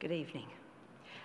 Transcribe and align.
Good 0.00 0.12
evening. 0.12 0.48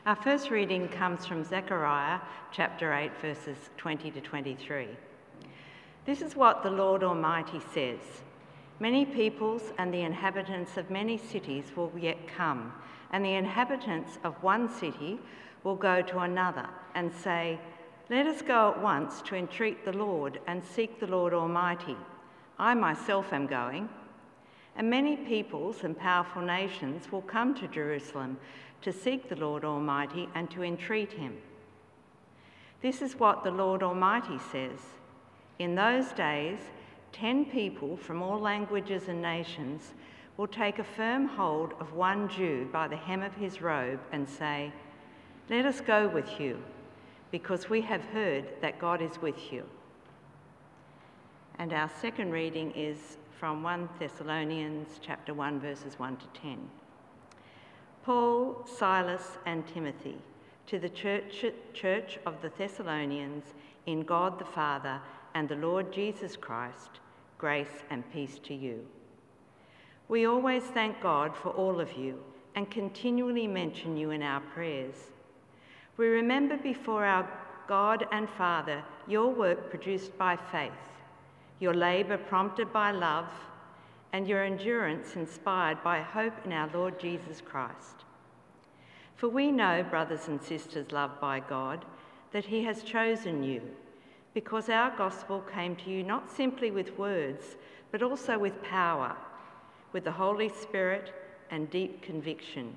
Our 0.05 0.15
first 0.15 0.51
reading 0.51 0.87
comes 0.89 1.25
from 1.25 1.43
Zechariah 1.43 2.19
chapter 2.51 2.93
8, 2.93 3.11
verses 3.19 3.57
20 3.77 4.11
to 4.11 4.21
23. 4.21 4.87
This 6.05 6.21
is 6.21 6.35
what 6.35 6.61
the 6.61 6.69
Lord 6.69 7.03
Almighty 7.03 7.59
says 7.73 7.99
Many 8.79 9.05
peoples 9.05 9.73
and 9.79 9.93
the 9.93 10.03
inhabitants 10.03 10.77
of 10.77 10.89
many 10.91 11.17
cities 11.17 11.65
will 11.75 11.91
yet 11.99 12.27
come, 12.27 12.71
and 13.11 13.25
the 13.25 13.33
inhabitants 13.33 14.19
of 14.23 14.41
one 14.43 14.69
city 14.69 15.19
will 15.63 15.75
go 15.75 16.01
to 16.03 16.19
another 16.19 16.69
and 16.93 17.11
say, 17.11 17.59
Let 18.09 18.27
us 18.27 18.43
go 18.43 18.71
at 18.71 18.81
once 18.81 19.21
to 19.23 19.35
entreat 19.35 19.83
the 19.83 19.97
Lord 19.97 20.39
and 20.47 20.63
seek 20.63 20.99
the 20.99 21.07
Lord 21.07 21.33
Almighty. 21.33 21.97
I 22.59 22.75
myself 22.75 23.33
am 23.33 23.47
going. 23.47 23.89
And 24.79 24.89
many 24.89 25.17
peoples 25.17 25.83
and 25.83 25.95
powerful 25.95 26.41
nations 26.41 27.11
will 27.11 27.21
come 27.21 27.53
to 27.55 27.67
Jerusalem 27.67 28.37
to 28.81 28.93
seek 28.93 29.27
the 29.27 29.35
Lord 29.35 29.65
Almighty 29.65 30.29
and 30.35 30.49
to 30.51 30.63
entreat 30.63 31.11
him. 31.11 31.35
This 32.81 33.01
is 33.01 33.19
what 33.19 33.43
the 33.43 33.51
Lord 33.51 33.83
Almighty 33.83 34.39
says 34.53 34.79
In 35.59 35.75
those 35.75 36.13
days, 36.13 36.59
ten 37.11 37.43
people 37.43 37.97
from 37.97 38.23
all 38.23 38.39
languages 38.39 39.09
and 39.09 39.21
nations 39.21 39.91
will 40.37 40.47
take 40.47 40.79
a 40.79 40.83
firm 40.85 41.27
hold 41.27 41.73
of 41.81 41.91
one 41.91 42.29
Jew 42.29 42.69
by 42.71 42.87
the 42.87 42.95
hem 42.95 43.21
of 43.21 43.35
his 43.35 43.61
robe 43.61 43.99
and 44.13 44.29
say, 44.29 44.71
Let 45.49 45.65
us 45.65 45.81
go 45.81 46.07
with 46.07 46.39
you, 46.39 46.57
because 47.31 47.69
we 47.69 47.81
have 47.81 48.05
heard 48.05 48.45
that 48.61 48.79
God 48.79 49.01
is 49.01 49.21
with 49.21 49.51
you. 49.51 49.65
And 51.57 51.73
our 51.73 51.91
second 51.99 52.31
reading 52.31 52.71
is 52.71 53.17
from 53.39 53.63
1 53.63 53.87
Thessalonians 53.99 54.99
chapter 55.01 55.33
1 55.33 55.61
verses 55.61 55.97
1 55.97 56.17
to 56.17 56.25
10. 56.41 56.57
Paul, 58.03 58.65
Silas 58.65 59.37
and 59.45 59.65
Timothy 59.65 60.17
to 60.67 60.77
the 60.77 60.89
church, 60.89 61.45
church 61.73 62.19
of 62.25 62.41
the 62.41 62.51
Thessalonians 62.57 63.45
in 63.85 64.01
God 64.01 64.39
the 64.39 64.45
Father 64.45 64.99
and 65.35 65.47
the 65.47 65.55
Lord 65.55 65.93
Jesus 65.93 66.35
Christ, 66.35 66.99
grace 67.37 67.85
and 67.89 68.03
peace 68.11 68.39
to 68.39 68.53
you. 68.53 68.85
We 70.09 70.25
always 70.25 70.63
thank 70.63 70.99
God 70.99 71.33
for 71.33 71.51
all 71.51 71.79
of 71.79 71.93
you 71.93 72.21
and 72.55 72.69
continually 72.69 73.47
mention 73.47 73.95
you 73.95 74.11
in 74.11 74.21
our 74.21 74.41
prayers. 74.41 74.95
We 75.95 76.07
remember 76.07 76.57
before 76.57 77.05
our 77.05 77.29
God 77.69 78.05
and 78.11 78.29
Father 78.29 78.83
your 79.07 79.29
work 79.33 79.69
produced 79.69 80.17
by 80.17 80.35
faith 80.35 80.73
your 81.59 81.73
labour 81.73 82.17
prompted 82.17 82.71
by 82.71 82.91
love, 82.91 83.27
and 84.13 84.27
your 84.27 84.43
endurance 84.43 85.15
inspired 85.15 85.83
by 85.83 86.01
hope 86.01 86.33
in 86.45 86.51
our 86.51 86.69
Lord 86.73 86.99
Jesus 86.99 87.41
Christ. 87.41 88.05
For 89.15 89.27
we 89.29 89.51
know, 89.51 89.83
brothers 89.83 90.27
and 90.27 90.41
sisters 90.41 90.91
loved 90.91 91.19
by 91.19 91.41
God, 91.41 91.85
that 92.31 92.45
He 92.45 92.63
has 92.63 92.83
chosen 92.83 93.43
you, 93.43 93.61
because 94.33 94.69
our 94.69 94.95
gospel 94.95 95.43
came 95.53 95.75
to 95.77 95.89
you 95.89 96.03
not 96.03 96.31
simply 96.31 96.71
with 96.71 96.97
words, 96.97 97.57
but 97.91 98.01
also 98.01 98.39
with 98.39 98.63
power, 98.63 99.15
with 99.91 100.05
the 100.05 100.11
Holy 100.11 100.49
Spirit 100.49 101.13
and 101.51 101.69
deep 101.69 102.01
conviction. 102.01 102.73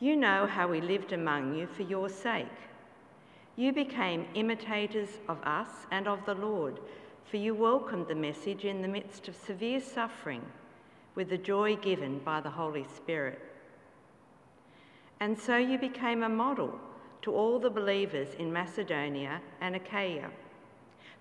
You 0.00 0.16
know 0.16 0.46
how 0.46 0.66
we 0.66 0.80
lived 0.80 1.12
among 1.12 1.54
you 1.54 1.66
for 1.66 1.82
your 1.82 2.08
sake. 2.08 2.46
You 3.56 3.72
became 3.72 4.26
imitators 4.34 5.10
of 5.28 5.38
us 5.44 5.68
and 5.90 6.08
of 6.08 6.24
the 6.24 6.34
Lord 6.34 6.80
for 7.30 7.36
you 7.36 7.54
welcomed 7.54 8.08
the 8.08 8.14
message 8.14 8.64
in 8.64 8.82
the 8.82 8.88
midst 8.88 9.28
of 9.28 9.36
severe 9.36 9.80
suffering 9.80 10.42
with 11.14 11.30
the 11.30 11.38
joy 11.38 11.76
given 11.76 12.18
by 12.24 12.40
the 12.40 12.50
Holy 12.50 12.84
Spirit. 12.96 13.38
And 15.20 15.38
so 15.38 15.56
you 15.56 15.78
became 15.78 16.24
a 16.24 16.28
model 16.28 16.76
to 17.22 17.32
all 17.32 17.60
the 17.60 17.70
believers 17.70 18.34
in 18.40 18.52
Macedonia 18.52 19.40
and 19.60 19.76
Achaia. 19.76 20.28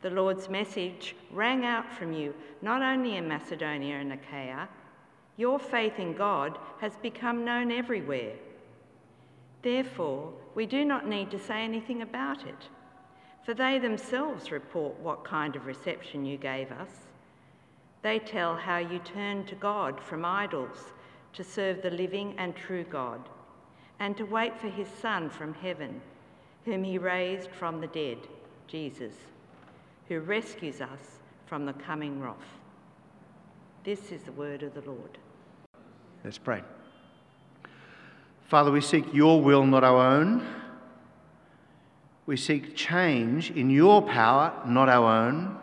The 0.02 0.10
Lord's 0.10 0.50
message 0.50 1.16
rang 1.31 1.64
out 1.64 1.92
from 1.94 2.12
you 2.12 2.34
not 2.64 2.81
only 2.81 3.18
in 3.18 3.28
Macedonia 3.28 3.98
and 3.98 4.14
Achaia, 4.14 4.68
your 5.38 5.59
faith 5.59 6.00
in 6.00 6.14
God 6.14 6.58
has 6.80 6.96
become 7.03 7.46
known 7.46 7.72
everywhere. 7.72 8.34
Therefore, 9.62 10.34
we 10.56 10.66
do 10.66 10.86
not 10.86 11.08
need 11.08 11.30
to 11.31 11.40
say 11.40 11.62
anything 11.62 12.02
about 12.02 12.48
it 12.48 12.69
for 13.45 13.53
they 13.53 13.79
themselves 13.79 14.51
report 14.51 15.00
what 15.00 15.23
kind 15.23 15.55
of 15.55 15.66
reception 15.66 16.25
you 16.25 16.38
gave 16.38 16.72
us. 16.72 16.89
They 18.01 18.19
tell 18.19 18.55
how 18.55 18.77
you 18.77 19.00
turned 19.00 19.47
to 19.47 19.55
God 19.55 20.00
from 20.00 20.23
idols 20.23 20.94
to 21.33 21.44
serve 21.44 21.81
the 21.81 21.91
living 21.91 22.35
and 22.38 22.55
true 22.55 22.83
God, 22.83 23.27
and 24.00 24.16
to 24.17 24.23
wait 24.23 24.59
for 24.59 24.67
his 24.67 24.88
Son 24.88 25.29
from 25.29 25.53
heaven, 25.53 26.01
whom 26.66 26.83
he 26.83 26.97
raised 26.97 27.50
from 27.51 27.81
the 27.81 27.88
dead, 27.88 28.17
Jesus, 28.67 29.13
who 30.07 30.19
rescues 30.19 30.81
us 30.81 31.19
from 31.45 31.66
the 31.66 31.73
coming 31.73 32.21
wrath. 32.21 32.38
This 33.83 34.11
is 34.11 34.23
the 34.23 34.31
word 34.31 34.63
of 34.63 34.73
the 34.73 34.81
Lord. 34.81 35.17
Let's 36.23 36.38
pray. 36.38 36.61
Father, 38.47 38.71
we 38.71 38.81
seek 38.81 39.06
your 39.13 39.41
will, 39.41 39.66
not 39.66 39.83
our 39.83 39.97
own. 39.97 40.45
We 42.29 42.38
seek 42.38 42.75
change 42.75 43.50
in 43.50 43.72
your 43.72 44.03
power, 44.03 44.53
not 44.63 44.88
our 44.88 45.25
own. 45.25 45.57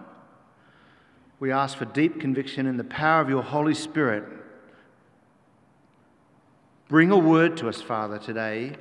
We 1.39 1.53
ask 1.53 1.79
for 1.79 1.85
deep 1.85 2.21
conviction 2.21 2.67
in 2.67 2.77
the 2.77 2.83
power 2.83 3.21
of 3.21 3.29
your 3.29 3.45
Holy 3.45 3.73
Spirit. 3.73 4.25
Bring 6.89 7.13
a 7.13 7.17
word 7.17 7.57
to 7.59 7.69
us, 7.69 7.81
Father, 7.81 8.19
today 8.19 8.73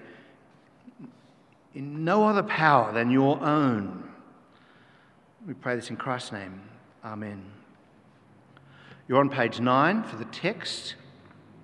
in 1.76 2.04
no 2.04 2.28
other 2.28 2.42
power 2.42 2.92
than 2.92 3.12
your 3.12 3.40
own. 3.44 4.10
We 5.46 5.54
pray 5.54 5.76
this 5.76 5.92
in 5.92 5.96
Christ's 5.96 6.32
name. 6.32 6.60
Amen. 7.04 7.46
You're 9.08 9.20
on 9.20 9.30
page 9.30 9.60
9 9.60 10.06
for 10.06 10.16
the 10.16 10.26
text, 10.26 10.96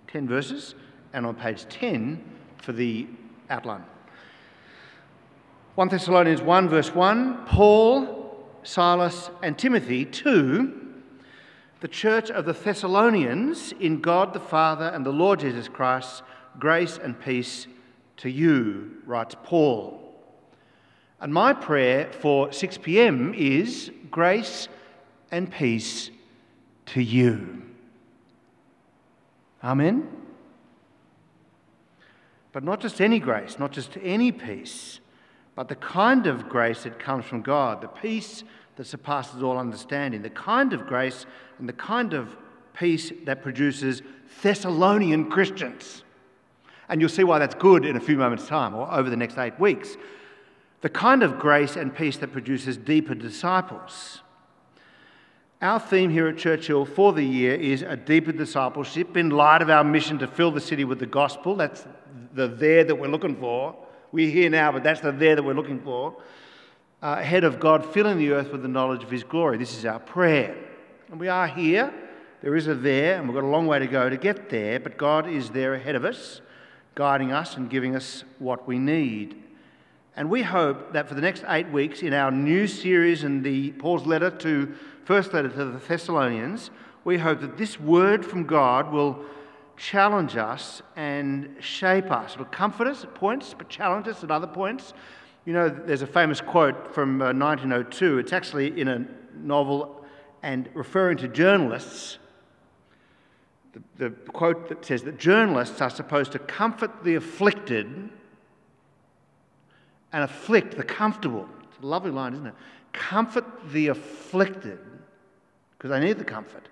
10 0.09 0.27
verses, 0.27 0.75
and 1.13 1.25
on 1.25 1.33
page 1.33 1.65
10 1.67 2.23
for 2.57 2.73
the 2.73 3.07
outline. 3.49 3.85
1 5.81 5.87
Thessalonians 5.87 6.43
1, 6.43 6.69
verse 6.69 6.93
1 6.93 7.45
Paul, 7.47 8.45
Silas, 8.61 9.31
and 9.41 9.57
Timothy 9.57 10.05
to 10.05 10.79
the 11.79 11.87
church 11.87 12.29
of 12.29 12.45
the 12.45 12.53
Thessalonians 12.53 13.73
in 13.79 13.99
God 13.99 14.33
the 14.33 14.39
Father 14.39 14.85
and 14.89 15.03
the 15.03 15.11
Lord 15.11 15.39
Jesus 15.39 15.67
Christ, 15.67 16.21
grace 16.59 16.99
and 17.01 17.19
peace 17.19 17.65
to 18.17 18.29
you, 18.29 18.91
writes 19.07 19.35
Paul. 19.43 20.21
And 21.19 21.33
my 21.33 21.51
prayer 21.51 22.11
for 22.13 22.53
6 22.53 22.77
pm 22.77 23.33
is 23.33 23.89
grace 24.11 24.67
and 25.31 25.51
peace 25.51 26.11
to 26.85 27.01
you. 27.01 27.63
Amen? 29.63 30.07
But 32.51 32.63
not 32.63 32.81
just 32.81 33.01
any 33.01 33.17
grace, 33.17 33.57
not 33.57 33.71
just 33.71 33.97
any 34.03 34.31
peace 34.31 34.99
but 35.55 35.67
the 35.67 35.75
kind 35.75 36.27
of 36.27 36.47
grace 36.47 36.83
that 36.83 36.99
comes 36.99 37.25
from 37.25 37.41
God, 37.41 37.81
the 37.81 37.87
peace 37.87 38.43
that 38.77 38.87
surpasses 38.87 39.43
all 39.43 39.57
understanding, 39.57 40.21
the 40.21 40.29
kind 40.29 40.73
of 40.73 40.87
grace 40.87 41.25
and 41.59 41.67
the 41.67 41.73
kind 41.73 42.13
of 42.13 42.37
peace 42.73 43.11
that 43.25 43.41
produces 43.41 44.01
Thessalonian 44.41 45.29
Christians. 45.29 46.03
And 46.89 46.99
you'll 46.99 47.09
see 47.09 47.23
why 47.23 47.39
that's 47.39 47.55
good 47.55 47.85
in 47.85 47.95
a 47.95 47.99
few 47.99 48.17
moments' 48.17 48.47
time 48.47 48.73
or 48.75 48.91
over 48.91 49.09
the 49.09 49.17
next 49.17 49.37
eight 49.37 49.59
weeks. 49.59 49.97
The 50.81 50.89
kind 50.89 51.21
of 51.21 51.37
grace 51.37 51.75
and 51.75 51.95
peace 51.95 52.17
that 52.17 52.31
produces 52.31 52.77
deeper 52.77 53.13
disciples. 53.13 54.21
Our 55.61 55.79
theme 55.79 56.09
here 56.09 56.27
at 56.27 56.37
Churchill 56.37 56.85
for 56.85 57.13
the 57.13 57.23
year 57.23 57.53
is 57.53 57.83
a 57.83 57.95
deeper 57.95 58.31
discipleship 58.31 59.15
in 59.15 59.29
light 59.29 59.61
of 59.61 59.69
our 59.69 59.83
mission 59.83 60.17
to 60.19 60.27
fill 60.27 60.49
the 60.49 60.59
city 60.59 60.85
with 60.85 60.97
the 60.97 61.05
gospel. 61.05 61.55
That's 61.55 61.85
the 62.33 62.47
there 62.47 62.83
that 62.83 62.95
we're 62.95 63.09
looking 63.09 63.35
for. 63.35 63.75
We're 64.13 64.29
here 64.29 64.49
now, 64.49 64.73
but 64.73 64.83
that's 64.83 64.99
the 64.99 65.13
there 65.13 65.37
that 65.37 65.43
we're 65.43 65.53
looking 65.53 65.79
for. 65.79 66.17
Uh, 67.01 67.15
ahead 67.19 67.45
of 67.45 67.61
God, 67.61 67.85
filling 67.93 68.17
the 68.17 68.31
earth 68.31 68.51
with 68.51 68.61
the 68.61 68.67
knowledge 68.67 69.03
of 69.03 69.09
His 69.09 69.23
glory. 69.23 69.57
This 69.57 69.77
is 69.77 69.85
our 69.85 69.99
prayer. 69.99 70.55
And 71.09 71.17
we 71.17 71.29
are 71.29 71.47
here. 71.47 71.93
There 72.41 72.55
is 72.57 72.67
a 72.67 72.75
there, 72.75 73.17
and 73.17 73.27
we've 73.27 73.35
got 73.35 73.45
a 73.45 73.47
long 73.47 73.67
way 73.67 73.79
to 73.79 73.87
go 73.87 74.09
to 74.09 74.17
get 74.17 74.49
there, 74.49 74.81
but 74.81 74.97
God 74.97 75.29
is 75.29 75.51
there 75.51 75.75
ahead 75.75 75.95
of 75.95 76.03
us, 76.03 76.41
guiding 76.93 77.31
us 77.31 77.55
and 77.55 77.69
giving 77.69 77.95
us 77.95 78.25
what 78.39 78.67
we 78.67 78.79
need. 78.79 79.41
And 80.17 80.29
we 80.29 80.41
hope 80.41 80.91
that 80.91 81.07
for 81.07 81.15
the 81.15 81.21
next 81.21 81.45
eight 81.47 81.69
weeks 81.69 82.01
in 82.01 82.13
our 82.13 82.31
new 82.31 82.67
series 82.67 83.23
in 83.23 83.43
the 83.43 83.71
Paul's 83.73 84.05
letter 84.05 84.29
to 84.29 84.73
first 85.05 85.33
letter 85.33 85.47
to 85.47 85.65
the 85.65 85.79
Thessalonians, 85.79 86.69
we 87.05 87.17
hope 87.17 87.39
that 87.39 87.57
this 87.57 87.79
word 87.79 88.25
from 88.25 88.43
God 88.43 88.91
will 88.91 89.23
challenge 89.77 90.37
us 90.37 90.81
and 90.95 91.55
shape 91.59 92.11
us. 92.11 92.33
It'll 92.33 92.45
comfort 92.45 92.87
us 92.87 93.03
at 93.03 93.15
points, 93.15 93.55
but 93.57 93.69
challenge 93.69 94.07
us 94.07 94.23
at 94.23 94.31
other 94.31 94.47
points. 94.47 94.93
You 95.45 95.53
know, 95.53 95.69
there's 95.69 96.03
a 96.03 96.07
famous 96.07 96.39
quote 96.39 96.93
from 96.93 97.21
uh, 97.21 97.33
1902. 97.33 98.19
It's 98.19 98.33
actually 98.33 98.79
in 98.79 98.87
a 98.87 99.07
novel 99.35 100.05
and 100.43 100.69
referring 100.73 101.17
to 101.17 101.27
journalists. 101.27 102.17
the, 103.73 103.81
the 103.97 104.09
quote 104.31 104.69
that 104.69 104.85
says 104.85 105.03
that 105.03 105.17
journalists 105.17 105.81
are 105.81 105.89
supposed 105.89 106.31
to 106.33 106.39
comfort 106.39 107.03
the 107.03 107.15
afflicted 107.15 108.09
and 110.13 110.23
afflict 110.23 110.75
the 110.77 110.83
comfortable. 110.83 111.47
It's 111.63 111.81
a 111.81 111.85
lovely 111.85 112.11
line, 112.11 112.33
isn't 112.33 112.47
it? 112.47 112.53
Comfort 112.91 113.45
the 113.71 113.87
afflicted, 113.87 114.79
because 115.77 115.89
they 115.89 115.99
need 115.99 116.17
the 116.17 116.25
comfort, 116.25 116.67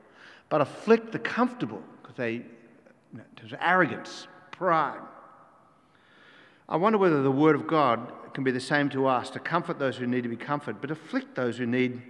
but 0.49 0.61
afflict 0.61 1.11
the 1.11 1.19
comfortable, 1.19 1.81
because 2.01 2.17
they, 2.17 2.41
there's 3.13 3.53
arrogance, 3.59 4.27
pride. 4.51 5.01
I 6.67 6.77
wonder 6.77 6.97
whether 6.99 7.23
the 7.23 7.31
Word 7.31 7.55
of 7.55 7.67
God 7.67 8.11
can 8.33 8.43
be 8.43 8.51
the 8.51 8.59
same 8.59 8.89
to 8.89 9.07
us 9.07 9.29
to 9.31 9.39
comfort 9.39 9.79
those 9.79 9.97
who 9.97 10.05
need 10.05 10.23
to 10.23 10.29
be 10.29 10.35
comforted, 10.35 10.81
but 10.81 10.91
afflict 10.91 11.35
those 11.35 11.57
who 11.57 11.65
need 11.65 12.01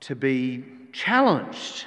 to 0.00 0.16
be 0.16 0.64
challenged. 0.92 1.86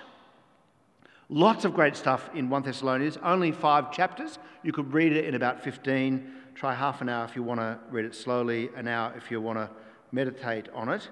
Lots 1.30 1.66
of 1.66 1.74
great 1.74 1.96
stuff 1.96 2.30
in 2.34 2.50
1 2.50 2.64
Thessalonians, 2.64 3.18
only 3.24 3.52
five 3.52 3.92
chapters. 3.92 4.40
You 4.64 4.72
could 4.72 4.94
read 4.94 5.12
it 5.12 5.26
in 5.26 5.36
about 5.36 5.62
15. 5.64 6.34
Try 6.56 6.74
half 6.74 7.02
an 7.02 7.10
hour 7.10 7.26
if 7.26 7.36
you 7.36 7.44
want 7.44 7.60
to 7.60 7.80
read 7.90 8.06
it 8.06 8.16
slowly, 8.16 8.70
an 8.76 8.88
hour 8.88 9.14
if 9.18 9.30
you 9.30 9.42
want 9.42 9.58
to 9.58 9.70
meditate 10.12 10.70
on 10.74 10.90
it. 10.90 11.10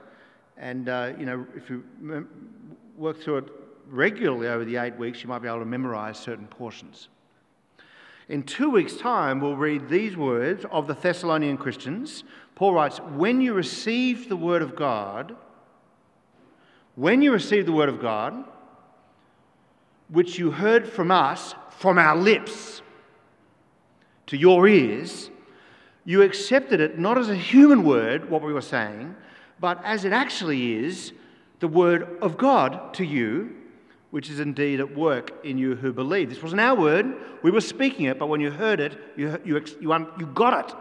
And, 0.57 0.88
uh, 0.88 1.13
you 1.19 1.25
know, 1.25 1.45
if 1.56 1.69
you 1.69 1.83
work 2.98 3.21
through 3.21 3.38
it 3.38 3.45
regularly 3.88 4.48
over 4.48 4.63
the 4.63 4.78
eight 4.78 4.95
weeks, 4.98 5.21
you 5.21 5.30
might 5.30 5.39
be 5.39 5.48
able 5.48 5.60
to 5.60 5.66
memorize 5.66 6.18
certain 6.18 6.48
portions. 6.48 7.10
In 8.27 8.44
two 8.44 8.72
weeks' 8.72 8.98
time, 8.98 9.39
we'll 9.39 9.56
read 9.56 9.88
these 9.88 10.18
words 10.18 10.66
of 10.72 10.88
the 10.88 10.95
Thessalonian 10.95 11.57
Christians. 11.57 12.24
Paul 12.56 12.74
writes, 12.74 12.98
When 12.98 13.39
you 13.39 13.54
received 13.54 14.30
the 14.30 14.36
word 14.36 14.63
of 14.63 14.75
God, 14.75 15.36
when 16.95 17.22
you 17.22 17.31
received 17.31 17.68
the 17.68 17.74
word 17.74 17.89
of 17.89 18.01
God, 18.01 18.45
which 20.10 20.39
you 20.39 20.51
heard 20.51 20.88
from 20.88 21.12
us, 21.12 21.54
from 21.69 21.98
our 21.98 22.16
lips, 22.16 22.81
to 24.28 24.38
your 24.38 24.68
ears, 24.68 25.30
you 26.04 26.24
accepted 26.24 26.80
it 26.80 26.98
not 26.98 27.18
as 27.18 27.30
a 27.30 27.36
human 27.36 27.83
word, 27.83 28.30
what 28.30 28.42
we 28.42 28.54
were 28.54 28.62
saying, 28.62 29.16
but 29.60 29.83
as 29.83 30.04
it 30.04 30.13
actually 30.13 30.74
is 30.74 31.13
the 31.60 31.68
word 31.68 32.18
of 32.21 32.38
God 32.38 32.94
to 32.95 33.06
you 33.06 33.56
which 34.16 34.30
is 34.30 34.40
indeed 34.40 34.80
at 34.80 34.96
work 34.96 35.34
in 35.44 35.58
you 35.58 35.76
who 35.76 35.92
believe. 35.92 36.30
This 36.30 36.42
wasn't 36.42 36.62
our 36.62 36.74
word, 36.74 37.18
we 37.44 37.52
were 37.52 37.60
speaking 37.60 38.06
it, 38.06 38.18
but 38.18 38.28
when 38.28 38.40
you 38.40 38.50
heard 38.50 38.80
it, 38.80 38.98
you, 39.18 39.38
you, 39.44 39.62
you, 39.82 40.08
you 40.18 40.26
got 40.28 40.70
it 40.70 40.76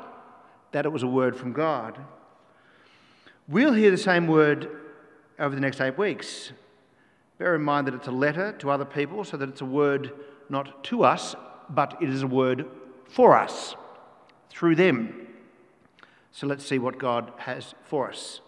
that 0.70 0.86
it 0.86 0.88
was 0.90 1.02
a 1.02 1.08
word 1.08 1.34
from 1.34 1.52
God. 1.52 1.98
We'll 3.48 3.72
hear 3.72 3.90
the 3.90 3.98
same 3.98 4.28
word 4.28 4.70
over 5.36 5.52
the 5.52 5.60
next 5.60 5.80
eight 5.80 5.98
weeks. 5.98 6.52
Bear 7.38 7.56
in 7.56 7.62
mind 7.62 7.88
that 7.88 7.94
it's 7.94 8.06
a 8.06 8.12
letter 8.12 8.52
to 8.60 8.70
other 8.70 8.84
people, 8.84 9.24
so 9.24 9.36
that 9.36 9.48
it's 9.48 9.62
a 9.62 9.64
word 9.64 10.12
not 10.48 10.84
to 10.84 11.02
us, 11.02 11.34
but 11.68 11.98
it 12.00 12.10
is 12.10 12.22
a 12.22 12.28
word 12.28 12.66
for 13.08 13.36
us, 13.36 13.74
through 14.48 14.76
them. 14.76 15.26
So 16.30 16.46
let's 16.46 16.64
see 16.64 16.78
what 16.78 16.98
God 16.98 17.32
has 17.38 17.74
for 17.82 18.10
us. 18.10 18.42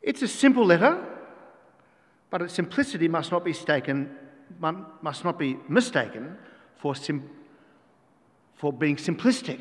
It's 0.00 0.22
a 0.22 0.28
simple 0.28 0.64
letter. 0.64 1.04
But 2.30 2.42
its 2.42 2.54
simplicity 2.54 3.08
must 3.08 3.32
not 3.32 3.44
be, 3.44 3.54
must 4.60 5.24
not 5.24 5.38
be 5.38 5.56
mistaken 5.68 6.36
for, 6.76 6.94
sim, 6.94 7.28
for 8.54 8.72
being 8.72 8.96
simplistic. 8.96 9.60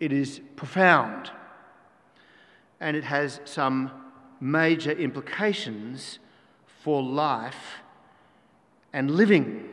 It 0.00 0.12
is 0.12 0.40
profound 0.56 1.30
and 2.80 2.96
it 2.96 3.04
has 3.04 3.40
some 3.44 3.92
major 4.40 4.90
implications 4.90 6.18
for 6.82 7.00
life 7.00 7.76
and 8.92 9.12
living. 9.12 9.68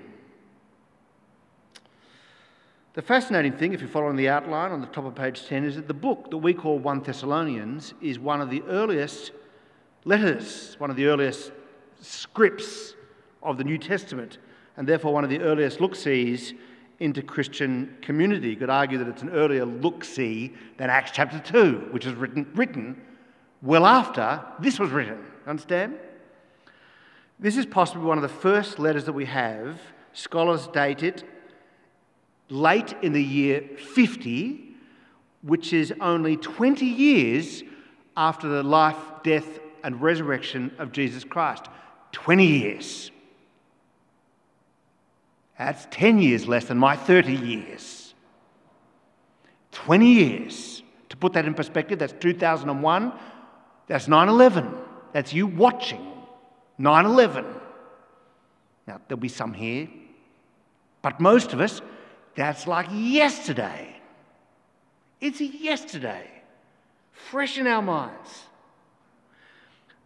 The 2.94 3.01
fascinating 3.01 3.53
thing, 3.53 3.74
if 3.74 3.81
you're 3.81 3.89
following 3.89 4.15
the 4.15 4.30
outline 4.30 4.71
on 4.71 4.81
the 4.81 4.88
top 4.88 5.06
of 5.06 5.15
page 5.15 5.47
10, 5.47 5.63
is 5.63 5.75
that 5.75 5.88
the 5.88 5.94
book 5.94 6.30
that 6.30 6.38
we 6.38 6.53
call 6.53 6.77
1 6.77 7.01
Thessalonians 7.01 7.95
is 8.00 8.19
one 8.19 8.42
of 8.42 8.51
the 8.51 8.62
earliest 8.63 9.31
letters, 10.06 10.75
one 10.77 10.92
of 10.92 10.95
the 10.95 11.06
earliest 11.06 11.51
scripts 11.99 12.95
of 13.43 13.57
the 13.57 13.63
New 13.63 13.77
Testament, 13.77 14.37
and 14.77 14.87
therefore 14.87 15.13
one 15.13 15.23
of 15.23 15.29
the 15.29 15.39
earliest 15.39 15.81
look 15.81 15.95
sees 15.95 16.53
into 16.99 17.21
Christian 17.21 17.95
community. 18.01 18.49
You 18.49 18.55
could 18.55 18.69
argue 18.69 18.97
that 18.97 19.07
it's 19.07 19.21
an 19.21 19.29
earlier 19.29 19.65
look 19.65 20.03
see 20.03 20.53
than 20.77 20.89
Acts 20.89 21.11
chapter 21.11 21.39
2, 21.39 21.89
which 21.91 22.05
is 22.05 22.13
written, 22.13 22.49
written 22.55 23.01
well 23.61 23.85
after 23.85 24.41
this 24.59 24.79
was 24.79 24.91
written. 24.91 25.19
Understand? 25.47 25.95
This 27.39 27.55
is 27.57 27.65
possibly 27.65 28.03
one 28.03 28.17
of 28.17 28.21
the 28.21 28.29
first 28.29 28.79
letters 28.79 29.05
that 29.05 29.13
we 29.13 29.25
have. 29.25 29.79
Scholars 30.13 30.67
date 30.67 31.03
it 31.03 31.23
late 32.49 32.93
in 33.01 33.13
the 33.13 33.23
year 33.23 33.63
50, 33.77 34.75
which 35.43 35.71
is 35.71 35.93
only 36.01 36.35
20 36.35 36.85
years 36.85 37.63
after 38.17 38.49
the 38.49 38.63
life, 38.63 38.97
death, 39.23 39.59
and 39.83 40.01
resurrection 40.01 40.71
of 40.77 40.91
Jesus 40.91 41.23
Christ. 41.23 41.67
20 42.11 42.45
years. 42.45 43.11
That's 45.57 45.88
10 45.91 46.19
years 46.19 46.47
less 46.47 46.65
than 46.65 46.77
my 46.77 46.95
30 46.95 47.33
years. 47.33 48.13
20 49.71 50.13
years. 50.13 50.83
To 51.09 51.17
put 51.17 51.33
that 51.33 51.45
in 51.45 51.53
perspective, 51.53 52.00
that's 52.00 52.13
2001. 52.19 53.13
That's 53.88 54.07
9 54.07 54.29
11. 54.29 54.73
That's 55.11 55.33
you 55.33 55.47
watching 55.47 56.06
9 56.77 57.06
11. 57.06 57.45
Now, 58.88 59.01
there'll 59.07 59.19
be 59.19 59.27
some 59.27 59.53
here, 59.53 59.88
but 61.01 61.19
most 61.19 61.53
of 61.53 61.59
us, 61.59 61.81
that's 62.35 62.65
like 62.65 62.88
yesterday. 62.91 63.95
It's 65.19 65.41
yesterday, 65.41 66.27
fresh 67.11 67.57
in 67.57 67.67
our 67.67 67.81
minds. 67.81 68.45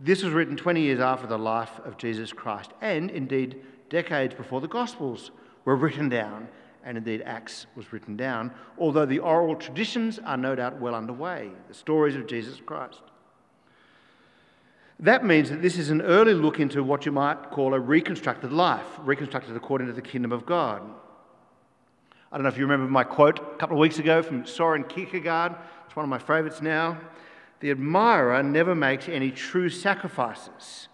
This 0.03 0.21
was 0.21 0.33
written 0.33 0.57
20 0.57 0.81
years 0.81 1.00
after 1.00 1.27
the 1.27 1.38
life 1.38 1.79
of 1.85 1.95
Jesus 1.95 2.33
Christ, 2.33 2.71
and 2.81 3.09
indeed 3.09 3.61
decades 3.89 4.35
before 4.35 4.59
the 4.59 4.67
Gospels 4.67 5.31
were 5.63 5.77
written 5.77 6.09
down, 6.09 6.50
and 6.83 6.97
indeed 6.97 7.21
Acts 7.21 7.67
was 7.73 7.94
written 7.94 8.17
down, 8.17 8.51
although 8.77 9.05
the 9.05 9.19
oral 9.19 9.55
traditions 9.55 10.19
are 10.19 10.35
no 10.35 10.55
doubt 10.55 10.81
well 10.81 10.94
underway 10.94 11.51
the 11.69 11.73
stories 11.73 12.17
of 12.17 12.27
Jesus 12.27 12.59
Christ. 12.65 13.01
That 15.00 15.23
means 15.23 15.50
that 15.50 15.61
this 15.61 15.77
is 15.77 15.89
an 15.89 16.01
early 16.01 16.33
look 16.33 16.59
into 16.59 16.83
what 16.83 17.05
you 17.05 17.13
might 17.13 17.50
call 17.50 17.73
a 17.73 17.79
reconstructed 17.79 18.51
life, 18.51 18.85
reconstructed 19.03 19.55
according 19.55 19.88
to 19.88 19.94
the 19.94 20.01
kingdom 20.01 20.33
of 20.33 20.45
God. 20.45 20.81
I 22.29 22.35
don't 22.35 22.44
know 22.44 22.50
if 22.50 22.57
you 22.57 22.65
remember 22.65 22.91
my 22.91 23.05
quote 23.05 23.39
a 23.39 23.57
couple 23.57 23.77
of 23.77 23.79
weeks 23.79 24.00
ago 24.00 24.21
from 24.21 24.45
Soren 24.45 24.83
Kierkegaard. 24.83 25.55
It's 25.86 25.95
one 25.95 26.03
of 26.03 26.10
my 26.10 26.19
favourites 26.19 26.62
now. 26.62 26.98
The 27.63 27.72
admirer 27.72 28.43
never 28.43 28.75
makes 28.75 29.08
any 29.08 29.32
true 29.32 29.70
sacrifices. 29.70 30.89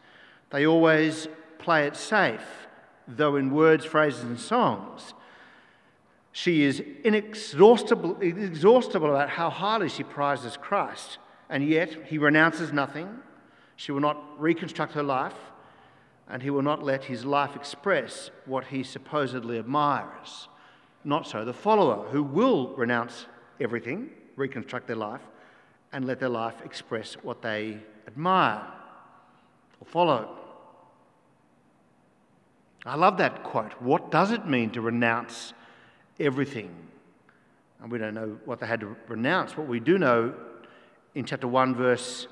They 0.51 0.67
always 0.67 1.27
play 1.57 1.87
it 1.87 1.95
safe, 1.95 2.67
though 3.07 3.37
in 3.37 3.49
words, 3.49 3.85
phrases, 3.85 4.21
and 4.21 4.39
songs. 4.39 5.15
She 6.31 6.61
is 6.61 6.79
inexhaustible, 7.03 8.19
inexhaustible 8.19 9.09
about 9.09 9.29
how 9.29 9.49
highly 9.49 9.89
she 9.89 10.03
prizes 10.03 10.57
Christ, 10.57 11.17
and 11.49 11.67
yet 11.67 12.05
he 12.05 12.19
renounces 12.19 12.71
nothing. 12.71 13.17
She 13.75 13.91
will 13.91 13.99
not 13.99 14.39
reconstruct 14.39 14.93
her 14.93 15.01
life, 15.01 15.39
and 16.27 16.43
he 16.43 16.51
will 16.51 16.61
not 16.61 16.83
let 16.83 17.05
his 17.05 17.25
life 17.25 17.55
express 17.55 18.29
what 18.45 18.65
he 18.65 18.83
supposedly 18.83 19.57
admires. 19.57 20.47
Not 21.03 21.25
so 21.25 21.43
the 21.43 21.51
follower, 21.51 22.07
who 22.09 22.21
will 22.21 22.75
renounce 22.75 23.25
everything, 23.59 24.11
reconstruct 24.35 24.85
their 24.85 24.95
life, 24.95 25.23
and 25.91 26.05
let 26.05 26.19
their 26.19 26.29
life 26.29 26.61
express 26.63 27.15
what 27.15 27.41
they 27.41 27.77
admire 28.07 28.61
or 29.79 29.85
follow. 29.85 30.37
I 32.85 32.95
love 32.95 33.17
that 33.17 33.43
quote. 33.43 33.73
What 33.79 34.11
does 34.11 34.31
it 34.31 34.47
mean 34.47 34.69
to 34.71 34.81
renounce 34.81 35.53
everything? 36.19 36.73
And 37.81 37.91
we 37.91 37.97
don't 37.97 38.13
know 38.13 38.37
what 38.45 38.59
they 38.59 38.67
had 38.67 38.79
to 38.81 38.95
renounce. 39.07 39.57
What 39.57 39.67
we 39.67 39.79
do 39.79 39.97
know 39.97 40.33
in 41.15 41.25
chapter 41.25 41.47
1, 41.47 41.75
verse 41.75 42.27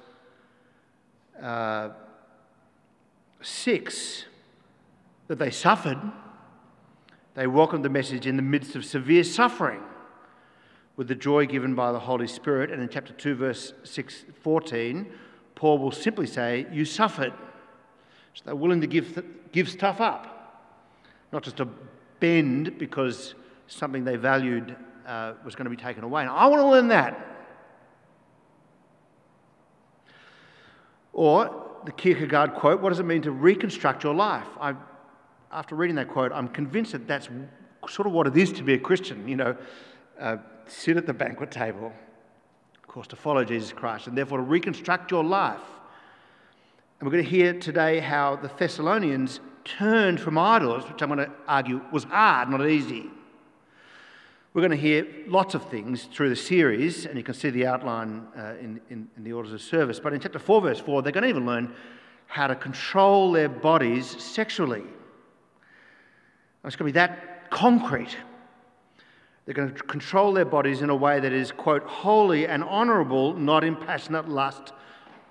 uh, 1.41 1.89
6, 3.41 4.25
that 5.27 5.39
they 5.39 5.51
suffered. 5.51 5.99
They 7.33 7.47
welcomed 7.47 7.85
the 7.85 7.89
message 7.89 8.25
in 8.25 8.35
the 8.35 8.41
midst 8.41 8.75
of 8.75 8.85
severe 8.85 9.23
suffering 9.23 9.81
with 10.97 11.07
the 11.07 11.15
joy 11.15 11.45
given 11.45 11.75
by 11.75 11.93
the 11.93 11.99
Holy 11.99 12.27
Spirit. 12.27 12.71
And 12.71 12.81
in 12.81 12.89
chapter 12.89 13.13
2, 13.13 13.35
verse 13.35 13.73
6, 13.83 14.25
14, 14.41 15.09
Paul 15.55 15.77
will 15.77 15.91
simply 15.91 16.27
say, 16.27 16.67
You 16.71 16.83
suffered. 16.83 17.33
So 18.33 18.43
they're 18.45 18.55
willing 18.55 18.81
to 18.81 18.87
give, 18.87 19.23
give 19.51 19.69
stuff 19.69 20.01
up, 20.01 20.73
not 21.31 21.43
just 21.43 21.57
to 21.57 21.67
bend 22.19 22.77
because 22.77 23.35
something 23.67 24.03
they 24.03 24.17
valued 24.17 24.75
uh, 25.05 25.33
was 25.45 25.55
going 25.55 25.65
to 25.65 25.69
be 25.69 25.81
taken 25.81 26.03
away. 26.03 26.21
And 26.23 26.29
I 26.29 26.47
want 26.47 26.61
to 26.61 26.67
learn 26.67 26.89
that. 26.89 27.25
Or 31.13 31.65
the 31.85 31.91
Kierkegaard 31.91 32.55
quote, 32.55 32.81
what 32.81 32.89
does 32.89 32.99
it 32.99 33.05
mean 33.05 33.21
to 33.21 33.31
reconstruct 33.31 34.03
your 34.03 34.13
life? 34.13 34.47
I 34.59 34.75
after 35.51 35.75
reading 35.75 35.95
that 35.95 36.09
quote, 36.09 36.31
I'm 36.31 36.47
convinced 36.47 36.91
that 36.91 37.07
that's 37.07 37.29
sort 37.89 38.07
of 38.07 38.13
what 38.13 38.27
it 38.27 38.35
is 38.35 38.51
to 38.53 38.63
be 38.63 38.73
a 38.73 38.79
Christian, 38.79 39.27
you 39.27 39.35
know, 39.35 39.55
uh, 40.19 40.37
sit 40.67 40.97
at 40.97 41.05
the 41.05 41.13
banquet 41.13 41.51
table, 41.51 41.91
of 42.75 42.87
course, 42.87 43.07
to 43.07 43.15
follow 43.15 43.43
Jesus 43.43 43.71
Christ, 43.71 44.07
and 44.07 44.17
therefore 44.17 44.39
to 44.39 44.43
reconstruct 44.43 45.11
your 45.11 45.23
life. 45.23 45.61
And 46.99 47.07
we're 47.07 47.13
going 47.13 47.23
to 47.23 47.29
hear 47.29 47.53
today 47.53 47.99
how 47.99 48.35
the 48.37 48.49
Thessalonians 48.57 49.39
turned 49.63 50.19
from 50.19 50.37
idols, 50.37 50.87
which 50.89 51.01
I'm 51.01 51.09
going 51.09 51.27
to 51.27 51.31
argue 51.47 51.81
was 51.91 52.05
hard, 52.05 52.49
not 52.49 52.67
easy. 52.67 53.09
We're 54.53 54.61
going 54.61 54.71
to 54.71 54.77
hear 54.77 55.05
lots 55.27 55.53
of 55.53 55.69
things 55.69 56.05
through 56.05 56.29
the 56.29 56.35
series, 56.35 57.05
and 57.05 57.15
you 57.15 57.23
can 57.23 57.35
see 57.35 57.51
the 57.51 57.67
outline 57.67 58.25
uh, 58.35 58.55
in, 58.59 58.81
in, 58.89 59.07
in, 59.15 59.23
the 59.23 59.33
orders 59.33 59.53
of 59.53 59.61
service. 59.61 59.99
But 59.99 60.13
in 60.13 60.19
chapter 60.19 60.39
4, 60.39 60.61
verse 60.61 60.79
4, 60.79 61.03
they're 61.03 61.11
going 61.11 61.25
to 61.25 61.29
even 61.29 61.45
learn 61.45 61.75
how 62.25 62.47
to 62.47 62.55
control 62.55 63.31
their 63.31 63.49
bodies 63.49 64.07
sexually. 64.21 64.83
It's 66.65 66.75
going 66.75 66.91
to 66.91 66.93
be 66.93 66.99
that 66.99 67.51
concrete. 67.51 68.17
They're 69.47 69.55
going 69.55 69.73
to 69.73 69.83
control 69.83 70.33
their 70.33 70.43
bodies 70.43 70.81
in 70.81 70.89
a 70.89 70.95
way 70.95 71.21
that 71.21 71.31
is, 71.31 71.53
quote, 71.53 71.83
holy 71.83 72.47
and 72.47 72.65
honourable, 72.65 73.33
not 73.33 73.63
in 73.63 73.77
passionate 73.77 74.27
lust 74.27 74.73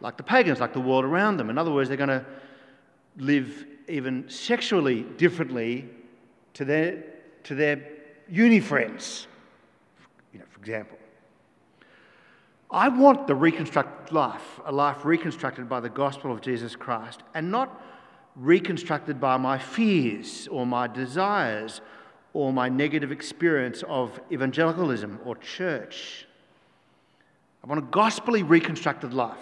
like 0.01 0.17
the 0.17 0.23
pagans, 0.23 0.59
like 0.59 0.73
the 0.73 0.81
world 0.81 1.05
around 1.05 1.37
them. 1.37 1.51
In 1.51 1.59
other 1.59 1.71
words, 1.71 1.91
they're 1.91 1.99
going 1.99 2.09
to 2.09 2.25
live 3.19 3.67
even 3.89 4.27
sexually 4.31 5.03
differently 5.03 5.87
to 6.55 6.65
their, 6.65 7.05
to 7.45 7.55
their 7.55 7.87
uni 8.27 8.59
friends, 8.59 9.27
you 10.33 10.39
know, 10.39 10.47
for 10.51 10.61
example. 10.61 10.97
I 12.71 12.89
want 12.89 13.27
the 13.27 13.35
reconstructed 13.35 14.15
life, 14.15 14.61
a 14.65 14.73
life 14.73 15.05
reconstructed 15.05 15.69
by 15.69 15.81
the 15.81 15.91
gospel 15.91 16.33
of 16.33 16.41
Jesus 16.41 16.75
Christ, 16.75 17.23
and 17.35 17.51
not 17.51 17.83
reconstructed 18.35 19.21
by 19.21 19.37
my 19.37 19.59
fears 19.59 20.49
or 20.51 20.65
my 20.65 20.87
desires 20.87 21.83
or 22.37 22.53
my 22.53 22.69
negative 22.69 23.11
experience 23.11 23.83
of 23.89 24.21
evangelicalism 24.31 25.19
or 25.25 25.35
church. 25.37 26.27
I 27.65 27.67
want 27.67 27.83
a 27.83 27.87
gospelly 27.87 28.47
reconstructed 28.47 29.15
life, 29.15 29.41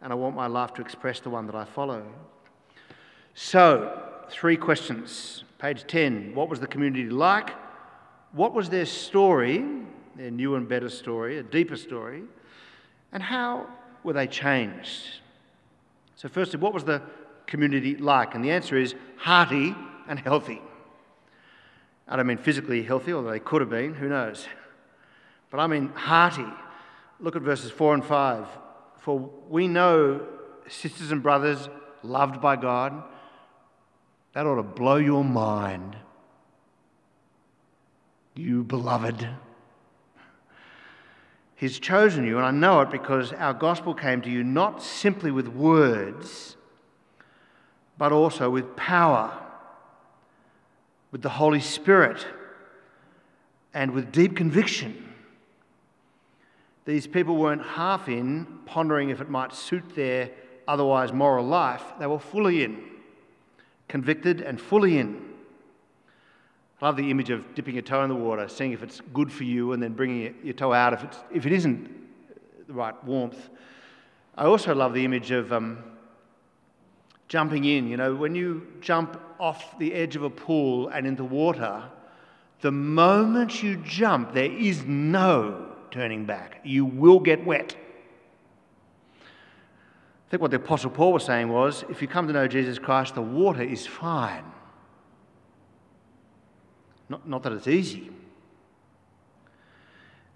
and 0.00 0.12
I 0.12 0.14
want 0.14 0.36
my 0.36 0.46
life 0.46 0.72
to 0.74 0.82
express 0.82 1.18
the 1.18 1.30
one 1.30 1.46
that 1.46 1.56
I 1.56 1.64
follow. 1.64 2.06
So, 3.34 4.08
three 4.30 4.56
questions. 4.56 5.42
Page 5.58 5.84
10 5.88 6.32
What 6.36 6.48
was 6.48 6.60
the 6.60 6.68
community 6.68 7.10
like? 7.10 7.50
What 8.30 8.54
was 8.54 8.68
their 8.68 8.86
story, 8.86 9.64
their 10.14 10.30
new 10.30 10.54
and 10.54 10.68
better 10.68 10.90
story, 10.90 11.38
a 11.38 11.42
deeper 11.42 11.76
story? 11.76 12.22
And 13.10 13.20
how 13.20 13.66
were 14.04 14.12
they 14.12 14.28
changed? 14.28 15.06
So, 16.14 16.28
firstly, 16.28 16.60
what 16.60 16.72
was 16.72 16.84
the 16.84 17.02
community 17.48 17.96
like? 17.96 18.36
And 18.36 18.44
the 18.44 18.52
answer 18.52 18.76
is 18.76 18.94
hearty 19.16 19.74
and 20.06 20.20
healthy. 20.20 20.62
I 22.10 22.16
don't 22.16 22.26
mean 22.26 22.38
physically 22.38 22.82
healthy, 22.82 23.12
although 23.12 23.30
they 23.30 23.38
could 23.38 23.60
have 23.60 23.70
been, 23.70 23.94
who 23.94 24.08
knows? 24.08 24.48
But 25.48 25.60
I 25.60 25.68
mean 25.68 25.90
hearty. 25.94 26.46
Look 27.20 27.36
at 27.36 27.42
verses 27.42 27.70
4 27.70 27.94
and 27.94 28.04
5. 28.04 28.46
For 28.98 29.30
we 29.48 29.68
know, 29.68 30.26
sisters 30.68 31.12
and 31.12 31.22
brothers, 31.22 31.68
loved 32.02 32.40
by 32.40 32.56
God, 32.56 33.04
that 34.32 34.44
ought 34.44 34.56
to 34.56 34.62
blow 34.62 34.96
your 34.96 35.24
mind. 35.24 35.96
You 38.34 38.64
beloved. 38.64 39.28
He's 41.54 41.78
chosen 41.78 42.24
you, 42.26 42.38
and 42.38 42.46
I 42.46 42.50
know 42.50 42.80
it 42.80 42.90
because 42.90 43.32
our 43.34 43.52
gospel 43.52 43.94
came 43.94 44.22
to 44.22 44.30
you 44.30 44.42
not 44.42 44.82
simply 44.82 45.30
with 45.30 45.46
words, 45.46 46.56
but 47.98 48.12
also 48.12 48.48
with 48.48 48.76
power, 48.76 49.39
with 51.12 51.22
the 51.22 51.28
Holy 51.28 51.60
Spirit, 51.60 52.26
and 53.74 53.92
with 53.92 54.12
deep 54.12 54.36
conviction. 54.36 55.08
These 56.84 57.06
people 57.06 57.36
weren't 57.36 57.62
half 57.62 58.08
in, 58.08 58.46
pondering 58.66 59.10
if 59.10 59.20
it 59.20 59.28
might 59.28 59.54
suit 59.54 59.94
their 59.94 60.30
otherwise 60.66 61.12
moral 61.12 61.46
life, 61.46 61.82
they 61.98 62.06
were 62.06 62.18
fully 62.18 62.62
in 62.64 62.90
convicted 63.90 64.40
and 64.40 64.58
fully 64.58 64.98
in. 64.98 65.20
I 66.80 66.86
love 66.86 66.96
the 66.96 67.10
image 67.10 67.28
of 67.28 67.54
dipping 67.54 67.74
your 67.74 67.82
toe 67.82 68.04
in 68.04 68.08
the 68.08 68.14
water, 68.14 68.48
seeing 68.48 68.72
if 68.72 68.82
it's 68.82 69.02
good 69.12 69.30
for 69.30 69.44
you, 69.44 69.72
and 69.72 69.82
then 69.82 69.92
bringing 69.92 70.34
your 70.42 70.54
toe 70.54 70.72
out 70.72 70.94
if, 70.94 71.02
it's, 71.02 71.18
if 71.34 71.44
it 71.44 71.52
isn't 71.52 71.90
the 72.68 72.72
right 72.72 72.94
warmth. 73.04 73.50
I 74.36 74.44
also 74.44 74.74
love 74.74 74.94
the 74.94 75.04
image 75.04 75.32
of 75.32 75.52
um, 75.52 75.82
jumping 77.28 77.64
in. 77.64 77.88
You 77.88 77.96
know, 77.96 78.14
when 78.14 78.34
you 78.34 78.66
jump 78.80 79.20
off 79.40 79.78
the 79.78 79.94
edge 79.94 80.14
of 80.14 80.22
a 80.22 80.30
pool 80.30 80.88
and 80.88 81.06
into 81.06 81.24
water, 81.24 81.82
the 82.60 82.70
moment 82.70 83.62
you 83.62 83.76
jump, 83.78 84.34
there 84.34 84.50
is 84.50 84.84
no 84.84 85.72
turning 85.90 86.26
back. 86.26 86.60
You 86.62 86.84
will 86.84 87.18
get 87.18 87.44
wet. 87.44 87.74
I 89.22 90.30
think 90.30 90.42
what 90.42 90.50
the 90.52 90.58
Apostle 90.58 90.90
Paul 90.90 91.14
was 91.14 91.24
saying 91.24 91.48
was 91.48 91.84
if 91.88 92.00
you 92.02 92.06
come 92.06 92.26
to 92.28 92.32
know 92.32 92.46
Jesus 92.46 92.78
Christ, 92.78 93.16
the 93.16 93.22
water 93.22 93.62
is 93.62 93.86
fine. 93.86 94.44
Not, 97.08 97.28
not 97.28 97.42
that 97.42 97.52
it's 97.52 97.66
easy. 97.66 98.10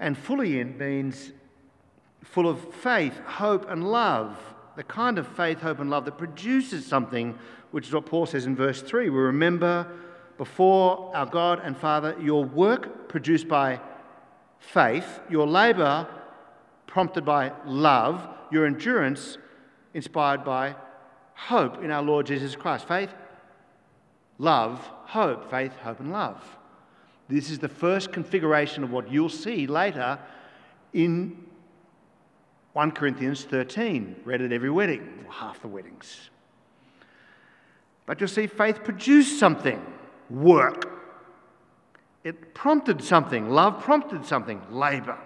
And 0.00 0.18
fully 0.18 0.58
in 0.58 0.76
means 0.76 1.30
full 2.24 2.48
of 2.48 2.74
faith, 2.74 3.16
hope, 3.20 3.70
and 3.70 3.88
love. 3.88 4.36
The 4.76 4.84
kind 4.84 5.18
of 5.18 5.28
faith, 5.28 5.60
hope, 5.60 5.78
and 5.78 5.90
love 5.90 6.04
that 6.06 6.18
produces 6.18 6.86
something, 6.86 7.38
which 7.70 7.88
is 7.88 7.94
what 7.94 8.06
Paul 8.06 8.26
says 8.26 8.46
in 8.46 8.56
verse 8.56 8.82
3. 8.82 9.08
We 9.10 9.18
remember 9.18 9.86
before 10.36 11.14
our 11.14 11.26
God 11.26 11.60
and 11.62 11.76
Father 11.76 12.16
your 12.20 12.44
work 12.44 13.08
produced 13.08 13.48
by 13.48 13.80
faith, 14.58 15.20
your 15.30 15.46
labour 15.46 16.08
prompted 16.86 17.24
by 17.24 17.52
love, 17.64 18.26
your 18.50 18.66
endurance 18.66 19.38
inspired 19.94 20.44
by 20.44 20.74
hope 21.34 21.82
in 21.82 21.90
our 21.90 22.02
Lord 22.02 22.26
Jesus 22.26 22.56
Christ. 22.56 22.86
Faith, 22.88 23.10
love, 24.38 24.78
hope. 25.04 25.50
Faith, 25.50 25.72
hope, 25.76 26.00
and 26.00 26.12
love. 26.12 26.42
This 27.28 27.50
is 27.50 27.58
the 27.58 27.68
first 27.68 28.12
configuration 28.12 28.84
of 28.84 28.90
what 28.90 29.10
you'll 29.10 29.28
see 29.28 29.66
later 29.66 30.18
in 30.92 31.43
1 32.74 32.90
Corinthians 32.90 33.44
13, 33.44 34.16
read 34.24 34.42
at 34.42 34.52
every 34.52 34.68
wedding, 34.68 35.24
or 35.24 35.32
half 35.32 35.62
the 35.62 35.68
weddings. 35.68 36.28
But 38.04 38.20
you'll 38.20 38.28
see 38.28 38.48
faith 38.48 38.82
produced 38.82 39.38
something 39.38 39.80
work. 40.28 40.90
It 42.24 42.52
prompted 42.52 43.02
something. 43.02 43.48
Love 43.48 43.80
prompted 43.80 44.26
something 44.26 44.60
labour. 44.70 45.18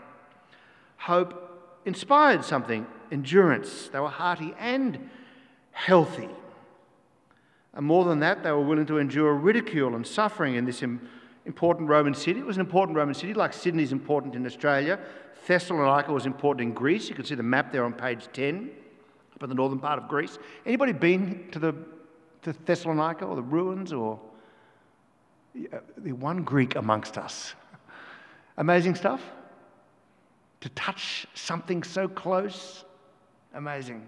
Hope 0.98 1.80
inspired 1.86 2.44
something 2.44 2.86
endurance. 3.10 3.88
They 3.88 3.98
were 3.98 4.10
hearty 4.10 4.54
and 4.58 5.08
healthy. 5.70 6.28
And 7.72 7.86
more 7.86 8.04
than 8.04 8.20
that, 8.20 8.42
they 8.42 8.52
were 8.52 8.60
willing 8.60 8.86
to 8.86 8.98
endure 8.98 9.32
ridicule 9.32 9.94
and 9.94 10.06
suffering 10.06 10.56
in 10.56 10.66
this 10.66 10.82
important 10.82 11.88
Roman 11.88 12.12
city. 12.12 12.40
It 12.40 12.46
was 12.46 12.56
an 12.56 12.66
important 12.66 12.98
Roman 12.98 13.14
city, 13.14 13.32
like 13.32 13.54
Sydney 13.54 13.84
is 13.84 13.92
important 13.92 14.34
in 14.34 14.44
Australia. 14.44 14.98
Thessalonica 15.48 16.12
was 16.12 16.26
important 16.26 16.68
in 16.68 16.74
Greece. 16.74 17.08
You 17.08 17.16
can 17.16 17.24
see 17.24 17.34
the 17.34 17.42
map 17.42 17.72
there 17.72 17.84
on 17.84 17.92
page 17.92 18.28
10, 18.32 18.70
up 19.34 19.42
in 19.42 19.48
the 19.48 19.54
northern 19.54 19.80
part 19.80 20.00
of 20.00 20.08
Greece. 20.08 20.38
Anybody 20.64 20.92
been 20.92 21.48
to 21.50 21.58
the 21.58 21.74
to 22.42 22.52
Thessalonica 22.64 23.24
or 23.24 23.34
the 23.34 23.42
ruins 23.42 23.92
or 23.92 24.20
the 25.54 26.12
one 26.12 26.44
Greek 26.44 26.76
amongst 26.76 27.18
us? 27.18 27.54
Amazing 28.56 28.94
stuff. 28.94 29.20
To 30.60 30.68
touch 30.70 31.26
something 31.34 31.82
so 31.82 32.06
close 32.06 32.84
Amazing. 33.54 34.06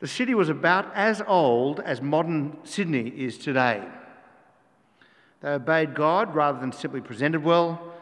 The 0.00 0.08
city 0.08 0.34
was 0.34 0.48
about 0.48 0.92
as 0.94 1.22
old 1.26 1.80
as 1.80 2.00
modern 2.02 2.56
Sydney 2.64 3.08
is 3.08 3.38
today. 3.38 3.86
They 5.40 5.50
obeyed 5.50 5.94
God 5.94 6.34
rather 6.34 6.58
than 6.58 6.72
simply 6.72 7.00
presented 7.00 7.44
well, 7.44 7.93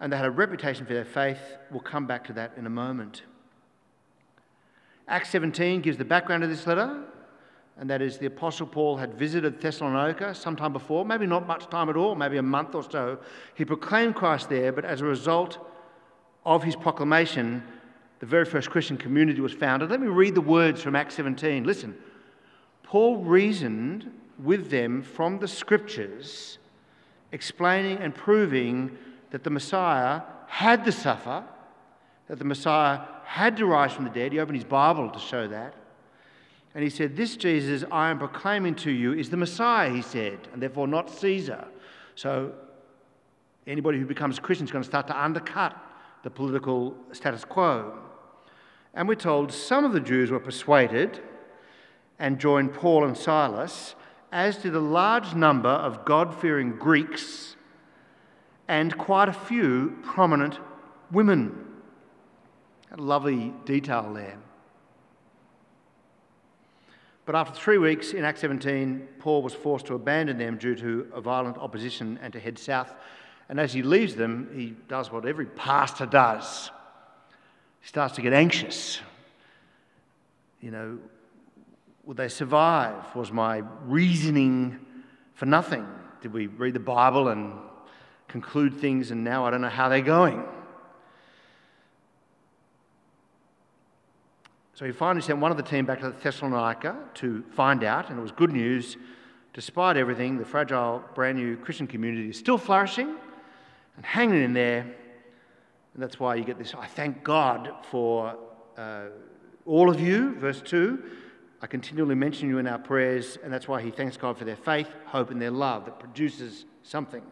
and 0.00 0.12
they 0.12 0.16
had 0.16 0.26
a 0.26 0.30
reputation 0.30 0.86
for 0.86 0.94
their 0.94 1.04
faith. 1.04 1.38
We'll 1.70 1.80
come 1.80 2.06
back 2.06 2.24
to 2.24 2.32
that 2.34 2.52
in 2.56 2.66
a 2.66 2.70
moment. 2.70 3.22
Acts 5.06 5.30
17 5.30 5.82
gives 5.82 5.98
the 5.98 6.04
background 6.04 6.44
of 6.44 6.50
this 6.50 6.66
letter, 6.66 7.04
and 7.78 7.90
that 7.90 8.00
is 8.00 8.18
the 8.18 8.26
Apostle 8.26 8.66
Paul 8.66 8.96
had 8.96 9.14
visited 9.14 9.60
Thessalonica 9.60 10.34
sometime 10.34 10.72
before, 10.72 11.04
maybe 11.04 11.26
not 11.26 11.46
much 11.46 11.68
time 11.68 11.88
at 11.88 11.96
all, 11.96 12.14
maybe 12.14 12.38
a 12.38 12.42
month 12.42 12.74
or 12.74 12.82
so. 12.82 13.18
He 13.54 13.64
proclaimed 13.64 14.14
Christ 14.14 14.48
there, 14.48 14.72
but 14.72 14.84
as 14.84 15.00
a 15.00 15.04
result 15.04 15.58
of 16.46 16.62
his 16.62 16.76
proclamation, 16.76 17.62
the 18.20 18.26
very 18.26 18.44
first 18.44 18.70
Christian 18.70 18.96
community 18.96 19.40
was 19.40 19.52
founded. 19.52 19.90
Let 19.90 20.00
me 20.00 20.06
read 20.06 20.34
the 20.34 20.40
words 20.40 20.82
from 20.82 20.96
Acts 20.96 21.14
17. 21.16 21.64
Listen. 21.64 21.94
Paul 22.82 23.16
reasoned 23.24 24.10
with 24.38 24.70
them 24.70 25.02
from 25.02 25.38
the 25.38 25.48
scriptures, 25.48 26.58
explaining 27.32 27.98
and 27.98 28.14
proving 28.14 28.96
that 29.34 29.42
the 29.42 29.50
Messiah 29.50 30.22
had 30.46 30.84
to 30.84 30.92
suffer, 30.92 31.42
that 32.28 32.38
the 32.38 32.44
Messiah 32.44 33.00
had 33.24 33.56
to 33.56 33.66
rise 33.66 33.92
from 33.92 34.04
the 34.04 34.10
dead. 34.10 34.30
He 34.30 34.38
opened 34.38 34.54
his 34.54 34.64
Bible 34.64 35.10
to 35.10 35.18
show 35.18 35.48
that. 35.48 35.74
And 36.72 36.84
he 36.84 36.88
said, 36.88 37.16
This 37.16 37.34
Jesus 37.34 37.82
I 37.90 38.10
am 38.10 38.20
proclaiming 38.20 38.76
to 38.76 38.92
you 38.92 39.12
is 39.12 39.30
the 39.30 39.36
Messiah, 39.36 39.90
he 39.90 40.02
said, 40.02 40.38
and 40.52 40.62
therefore 40.62 40.86
not 40.86 41.10
Caesar. 41.10 41.64
So 42.14 42.52
anybody 43.66 43.98
who 43.98 44.06
becomes 44.06 44.38
a 44.38 44.40
Christian 44.40 44.66
is 44.66 44.70
going 44.70 44.84
to 44.84 44.88
start 44.88 45.08
to 45.08 45.20
undercut 45.20 45.76
the 46.22 46.30
political 46.30 46.94
status 47.10 47.44
quo. 47.44 47.98
And 48.94 49.08
we're 49.08 49.16
told 49.16 49.52
some 49.52 49.84
of 49.84 49.92
the 49.92 50.00
Jews 50.00 50.30
were 50.30 50.38
persuaded 50.38 51.20
and 52.20 52.38
joined 52.38 52.72
Paul 52.72 53.02
and 53.04 53.18
Silas, 53.18 53.96
as 54.30 54.58
did 54.58 54.76
a 54.76 54.80
large 54.80 55.34
number 55.34 55.70
of 55.70 56.04
God 56.04 56.32
fearing 56.40 56.76
Greeks 56.76 57.56
and 58.68 58.96
quite 58.96 59.28
a 59.28 59.32
few 59.32 59.98
prominent 60.02 60.58
women. 61.10 61.66
A 62.92 62.96
lovely 62.96 63.52
detail 63.64 64.12
there. 64.12 64.38
But 67.26 67.34
after 67.34 67.58
three 67.58 67.78
weeks 67.78 68.12
in 68.12 68.24
Acts 68.24 68.40
17, 68.42 69.08
Paul 69.18 69.42
was 69.42 69.54
forced 69.54 69.86
to 69.86 69.94
abandon 69.94 70.38
them 70.38 70.58
due 70.58 70.74
to 70.76 71.10
a 71.14 71.20
violent 71.20 71.56
opposition 71.56 72.18
and 72.22 72.32
to 72.34 72.40
head 72.40 72.58
south. 72.58 72.92
And 73.48 73.58
as 73.58 73.72
he 73.72 73.82
leaves 73.82 74.14
them, 74.14 74.50
he 74.54 74.74
does 74.88 75.10
what 75.10 75.26
every 75.26 75.46
pastor 75.46 76.06
does 76.06 76.70
he 77.84 77.88
starts 77.88 78.14
to 78.14 78.22
get 78.22 78.32
anxious. 78.32 78.98
You 80.62 80.70
know, 80.70 80.98
would 82.04 82.16
they 82.16 82.28
survive? 82.28 83.14
Was 83.14 83.30
my 83.30 83.62
reasoning 83.84 84.78
for 85.34 85.44
nothing? 85.44 85.86
Did 86.22 86.32
we 86.32 86.46
read 86.46 86.72
the 86.72 86.80
Bible 86.80 87.28
and 87.28 87.52
conclude 88.28 88.74
things 88.74 89.10
and 89.10 89.24
now 89.24 89.44
I 89.44 89.50
don't 89.50 89.60
know 89.60 89.68
how 89.68 89.88
they're 89.88 90.00
going? 90.00 90.44
So 94.74 94.84
he 94.84 94.90
finally 94.90 95.22
sent 95.22 95.38
one 95.38 95.52
of 95.52 95.56
the 95.56 95.62
team 95.62 95.86
back 95.86 96.00
to 96.00 96.10
Thessalonica 96.10 96.96
to 97.14 97.44
find 97.52 97.84
out, 97.84 98.10
and 98.10 98.18
it 98.18 98.22
was 98.22 98.32
good 98.32 98.52
news. 98.52 98.96
Despite 99.52 99.96
everything, 99.96 100.36
the 100.36 100.44
fragile, 100.44 101.04
brand 101.14 101.38
new 101.38 101.56
Christian 101.56 101.86
community 101.86 102.30
is 102.30 102.36
still 102.36 102.58
flourishing 102.58 103.14
and 103.96 104.04
hanging 104.04 104.42
in 104.42 104.52
there. 104.52 104.80
And 104.80 106.02
that's 106.02 106.18
why 106.18 106.34
you 106.34 106.44
get 106.44 106.58
this 106.58 106.74
I 106.74 106.86
thank 106.86 107.22
God 107.22 107.70
for 107.88 108.36
uh, 108.76 109.04
all 109.64 109.88
of 109.88 110.00
you, 110.00 110.34
verse 110.34 110.60
2. 110.60 111.02
I 111.62 111.68
continually 111.68 112.16
mention 112.16 112.48
you 112.48 112.58
in 112.58 112.66
our 112.66 112.78
prayers, 112.78 113.38
and 113.44 113.52
that's 113.52 113.68
why 113.68 113.80
he 113.80 113.92
thanks 113.92 114.16
God 114.16 114.36
for 114.36 114.44
their 114.44 114.56
faith, 114.56 114.88
hope, 115.06 115.30
and 115.30 115.40
their 115.40 115.52
love 115.52 115.84
that 115.84 116.00
produces 116.00 116.64
something. 116.82 117.22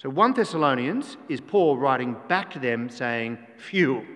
So 0.00 0.08
1 0.08 0.32
Thessalonians 0.32 1.18
is 1.28 1.42
Paul 1.42 1.76
writing 1.76 2.16
back 2.26 2.50
to 2.52 2.58
them 2.58 2.88
saying, 2.88 3.36
Phew 3.58 4.06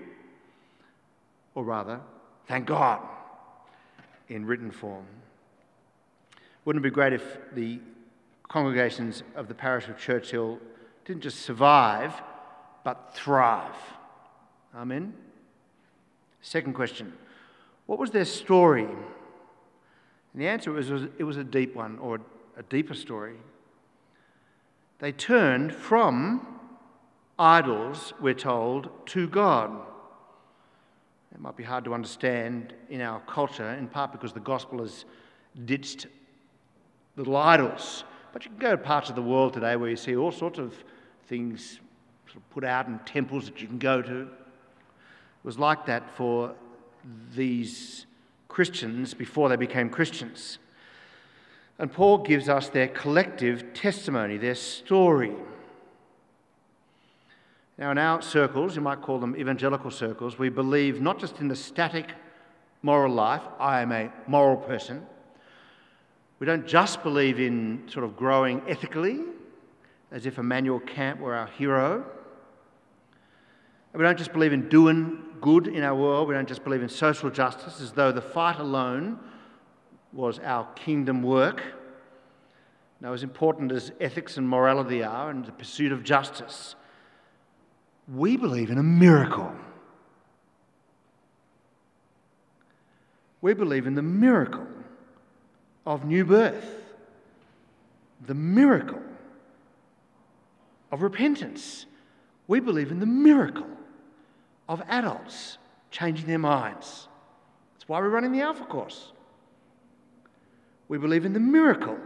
or 1.55 1.63
rather, 1.63 2.01
thank 2.47 2.65
God, 2.65 3.01
in 4.31 4.47
written 4.47 4.71
form. 4.71 5.05
Wouldn't 6.65 6.83
it 6.83 6.89
be 6.89 6.95
great 6.95 7.13
if 7.13 7.37
the 7.53 7.81
congregations 8.49 9.25
of 9.37 9.47
the 9.47 9.55
parish 9.55 9.87
of 9.89 9.99
Churchill 9.99 10.59
didn't 11.05 11.23
just 11.23 11.41
survive, 11.41 12.15
but 12.83 13.13
thrive? 13.13 13.77
Amen? 14.75 15.13
Second 16.41 16.73
question 16.73 17.13
What 17.85 17.99
was 17.99 18.11
their 18.11 18.25
story? 18.25 18.87
And 18.87 20.43
the 20.43 20.49
answer 20.49 20.73
was 20.73 20.89
it 20.91 21.25
was 21.25 21.37
a 21.37 21.45
deep 21.45 21.77
one, 21.77 21.99
or 21.99 22.23
a 22.57 22.63
deeper 22.63 22.95
story. 22.95 23.37
They 25.05 25.13
turned 25.13 25.75
from 25.75 26.47
idols, 27.39 28.15
we're 28.23 28.33
told, 28.33 28.89
to 29.09 29.29
God. 29.29 29.71
It 31.31 31.39
might 31.43 31.59
be 31.59 31.63
hard 31.63 31.85
to 31.85 31.93
understand 31.93 32.73
in 32.89 33.03
our 33.03 33.21
culture, 33.21 33.69
in 33.73 33.87
part 33.87 34.13
because 34.13 34.33
the 34.33 34.41
gospel 34.41 34.79
has 34.79 35.05
ditched 35.67 36.07
little 37.17 37.37
idols. 37.37 38.05
But 38.33 38.47
you 38.47 38.51
can 38.53 38.59
go 38.59 38.71
to 38.71 38.79
parts 38.79 39.11
of 39.11 39.15
the 39.15 39.21
world 39.21 39.53
today 39.53 39.77
where 39.77 39.91
you 39.91 39.97
see 39.97 40.17
all 40.17 40.33
sorts 40.33 40.59
of 40.59 40.73
things 41.27 41.81
sort 42.25 42.39
of 42.39 42.49
put 42.49 42.65
out 42.65 42.87
in 42.87 42.99
temples 43.01 43.45
that 43.45 43.61
you 43.61 43.67
can 43.67 43.79
go 43.79 44.01
to. 44.01 44.23
It 44.23 44.29
was 45.43 45.59
like 45.59 45.85
that 45.85 46.17
for 46.17 46.55
these 47.35 48.07
Christians 48.49 49.13
before 49.13 49.51
they 49.51 49.57
became 49.57 49.91
Christians. 49.91 50.61
And 51.79 51.93
Paul 51.93 52.19
gives 52.19 52.49
us 52.49 52.69
their 52.69 52.89
collective 52.89 53.75
testimony, 53.75 54.37
their 54.37 54.55
story. 54.55 55.33
Now, 57.77 57.91
in 57.91 57.99
our 57.99 58.23
circles, 58.23 58.77
you 58.77 58.83
might 58.83 59.03
call 59.03 59.19
them 59.19 59.37
evangelical 59.37 59.91
circles, 59.91 60.39
we 60.39 60.49
believe 60.49 61.01
not 61.01 61.19
just 61.19 61.41
in 61.41 61.49
the 61.49 61.57
static 61.57 62.11
moral 62.83 63.13
life, 63.13 63.43
I 63.59 63.81
am 63.81 63.91
a 63.91 64.13
moral 64.29 64.57
person. 64.57 65.05
We 66.39 66.47
don't 66.47 66.67
just 66.67 67.03
believe 67.03 67.41
in 67.41 67.83
sort 67.89 68.05
of 68.05 68.17
growing 68.17 68.63
ethically, 68.69 69.21
as 70.13 70.27
if 70.27 70.39
Immanuel 70.39 70.79
Kant 70.81 71.19
were 71.19 71.35
our 71.35 71.49
hero. 71.49 72.05
And 73.93 74.01
we 74.01 74.05
don't 74.05 74.19
just 74.19 74.33
believe 74.33 74.53
in 74.53 74.69
doing 74.69 75.25
good 75.41 75.67
in 75.67 75.83
our 75.83 75.95
world, 75.95 76.29
we 76.29 76.35
don't 76.35 76.49
just 76.49 76.63
believe 76.63 76.83
in 76.83 76.89
social 76.89 77.31
justice, 77.31 77.81
as 77.81 77.93
though 77.93 78.13
the 78.13 78.23
fight 78.23 78.61
alone 78.61 79.19
was 80.15 80.39
our 80.39 80.65
kingdom 80.75 81.23
work. 81.23 81.63
Now, 83.01 83.13
as 83.13 83.23
important 83.23 83.73
as 83.73 83.93
ethics 84.01 84.37
and 84.37 84.49
morality 84.49 85.03
are, 85.03 85.29
and 85.29 85.45
the 85.45 85.53
pursuit 85.53 85.93
of 85.93 86.05
justice, 86.05 86.77
we 88.13 88.37
believe 88.37 88.71
in 88.71 88.79
a 88.79 88.83
miracle. 88.83 89.53
We 93.41 93.53
believe 93.53 93.87
in 93.87 93.95
the 93.95 94.03
miracle 94.03 94.67
of 95.85 96.05
new 96.05 96.25
birth, 96.25 96.65
the 98.27 98.35
miracle 98.35 99.03
of 100.91 101.03
repentance. 101.03 101.87
We 102.47 102.61
believe 102.61 102.91
in 102.91 103.01
the 103.01 103.07
miracle 103.07 103.67
of 104.69 104.83
adults 104.89 105.59
changing 105.91 106.27
their 106.27 106.39
minds. 106.39 107.09
That's 107.75 107.89
why 107.89 107.99
we're 107.99 108.09
running 108.09 108.33
the 108.33 108.41
Alpha 108.41 108.65
course. 108.65 109.13
We 110.89 110.99
believe 110.99 111.25
in 111.25 111.33
the 111.33 111.41
miracle 111.41 111.99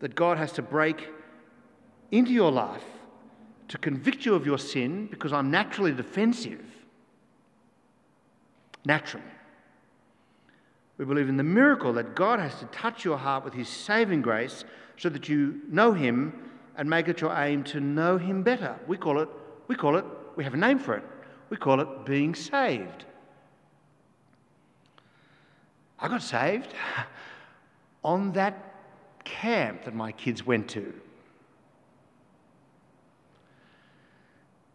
that 0.00 0.14
God 0.14 0.38
has 0.38 0.52
to 0.52 0.62
break 0.62 1.08
into 2.10 2.32
your 2.32 2.52
life 2.52 2.84
to 3.68 3.78
convict 3.78 4.24
you 4.24 4.34
of 4.34 4.46
your 4.46 4.58
sin 4.58 5.06
because 5.06 5.32
I'm 5.32 5.50
naturally 5.50 5.92
defensive. 5.92 6.64
Naturally. 8.84 9.24
We 10.98 11.04
believe 11.04 11.28
in 11.28 11.36
the 11.36 11.42
miracle 11.42 11.92
that 11.94 12.14
God 12.14 12.38
has 12.38 12.54
to 12.60 12.66
touch 12.66 13.04
your 13.04 13.16
heart 13.16 13.44
with 13.44 13.54
His 13.54 13.68
saving 13.68 14.22
grace 14.22 14.64
so 14.96 15.08
that 15.08 15.28
you 15.28 15.60
know 15.68 15.92
Him 15.92 16.50
and 16.76 16.88
make 16.88 17.08
it 17.08 17.20
your 17.20 17.34
aim 17.36 17.64
to 17.64 17.80
know 17.80 18.16
Him 18.16 18.42
better. 18.42 18.76
We 18.86 18.96
call 18.96 19.20
it, 19.20 19.28
we 19.68 19.74
call 19.74 19.96
it, 19.96 20.04
we 20.36 20.44
have 20.44 20.54
a 20.54 20.58
name 20.58 20.78
for 20.78 20.94
it. 20.94 21.04
We 21.50 21.56
call 21.56 21.80
it 21.80 22.04
being 22.04 22.34
saved. 22.34 23.04
I 25.98 26.08
got 26.08 26.22
saved 26.22 26.74
on 28.04 28.32
that 28.32 28.74
camp 29.24 29.84
that 29.84 29.94
my 29.94 30.12
kids 30.12 30.44
went 30.46 30.68
to. 30.68 30.92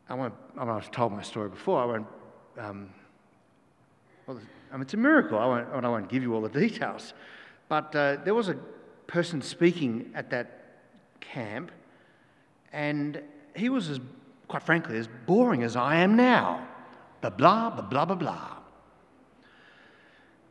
I 0.10 0.16
won't, 0.16 0.34
I 0.58 0.66
I've 0.66 0.90
told 0.90 1.12
my 1.12 1.22
story 1.22 1.50
before. 1.50 1.82
I 1.82 1.86
won't, 1.86 2.08
um, 2.58 2.90
well, 4.26 4.40
I 4.72 4.74
mean, 4.74 4.82
it's 4.82 4.96
a 4.96 4.98
miracle. 4.98 5.38
I 5.38 5.46
won't, 5.46 5.86
I 5.86 5.90
won't 5.90 6.10
give 6.10 6.24
you 6.24 6.34
all 6.34 6.42
the 6.42 6.50
details. 6.50 7.14
But 7.68 7.96
uh, 7.96 8.18
there 8.26 8.34
was 8.34 8.50
a 8.50 8.56
person 9.06 9.42
speaking 9.42 10.12
at 10.16 10.32
that 10.32 10.80
camp, 11.20 11.72
and 12.74 13.22
he 13.56 13.70
was, 13.70 13.90
as, 13.90 14.00
quite 14.48 14.64
frankly, 14.64 14.98
as 14.98 15.08
boring 15.28 15.62
as 15.62 15.76
I 15.76 15.98
am 15.98 16.16
now. 16.16 16.68
Blah, 17.22 17.30
blah, 17.30 17.70
blah, 17.82 18.06
blah, 18.06 18.16
blah. 18.16 18.58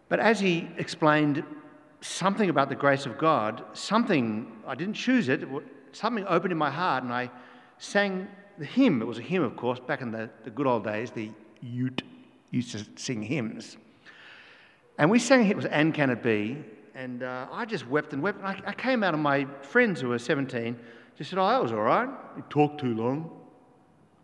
But 0.08 0.20
as 0.20 0.38
he 0.38 0.68
explained 0.76 1.42
something 2.00 2.50
about 2.50 2.68
the 2.68 2.74
grace 2.74 3.06
of 3.06 3.18
God, 3.18 3.64
something, 3.72 4.60
I 4.66 4.74
didn't 4.74 4.94
choose 4.94 5.28
it, 5.28 5.42
something 5.92 6.24
opened 6.28 6.52
in 6.52 6.58
my 6.58 6.70
heart, 6.70 7.04
and 7.04 7.12
I 7.12 7.30
sang 7.78 8.28
the 8.58 8.64
hymn, 8.64 9.02
it 9.02 9.04
was 9.04 9.18
a 9.18 9.22
hymn, 9.22 9.42
of 9.42 9.56
course, 9.56 9.78
back 9.80 10.02
in 10.02 10.10
the, 10.10 10.28
the 10.44 10.50
good 10.50 10.66
old 10.66 10.84
days, 10.84 11.10
the 11.10 11.30
Ute 11.62 12.02
used 12.50 12.72
to 12.72 12.84
sing 12.96 13.22
hymns. 13.22 13.76
And 14.98 15.10
we 15.10 15.18
sang 15.18 15.48
it 15.48 15.56
was 15.56 15.66
And 15.66 15.94
Can 15.94 16.10
It 16.10 16.22
Be? 16.22 16.64
And 16.94 17.22
uh, 17.22 17.46
I 17.52 17.64
just 17.64 17.86
wept 17.86 18.12
and 18.12 18.22
wept. 18.22 18.42
I, 18.42 18.60
I, 18.66 18.72
came 18.72 19.04
out 19.04 19.14
of 19.14 19.20
my 19.20 19.44
friends 19.62 20.00
who 20.00 20.08
were 20.08 20.18
17, 20.18 20.76
just 21.16 21.30
said, 21.30 21.38
Oh, 21.38 21.46
that 21.46 21.62
was 21.62 21.70
all 21.70 21.82
right. 21.82 22.08
You 22.36 22.42
talked 22.50 22.80
too 22.80 22.94
long. 22.94 23.30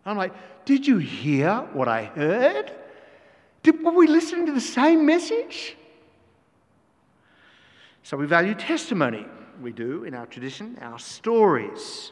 I'm 0.05 0.17
like, 0.17 0.33
Did 0.65 0.85
you 0.85 0.97
hear 0.97 1.59
what 1.71 1.87
I 1.87 2.05
heard? 2.05 2.73
Did, 3.63 3.81
were 3.81 3.93
we 3.93 4.07
listening 4.07 4.45
to 4.47 4.51
the 4.51 4.59
same 4.59 5.05
message? 5.05 5.77
So 8.05 8.15
we 8.15 8.27
value 8.27 8.53
testimony. 8.53 9.25
We 9.59 9.71
do 9.71 10.03
in 10.03 10.13
our 10.13 10.27
tradition, 10.27 10.77
our 10.79 10.99
stories 10.99 12.11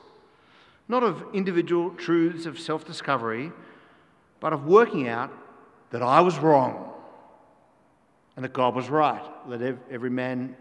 not 0.88 1.03
of 1.03 1.23
individual 1.34 1.91
truths 1.91 2.45
of 2.45 2.60
self 2.60 2.84
discovery, 2.84 3.51
but 4.39 4.53
of 4.53 4.65
working 4.65 5.08
out 5.08 5.32
that 5.91 6.01
I 6.01 6.21
was 6.21 6.38
wrong. 6.38 6.89
and 8.36 8.43
that 8.43 8.53
God 8.53 8.73
was 8.73 8.89
right. 8.89 9.21
Let 9.47 9.62
every 9.91 10.10
man, 10.10 10.58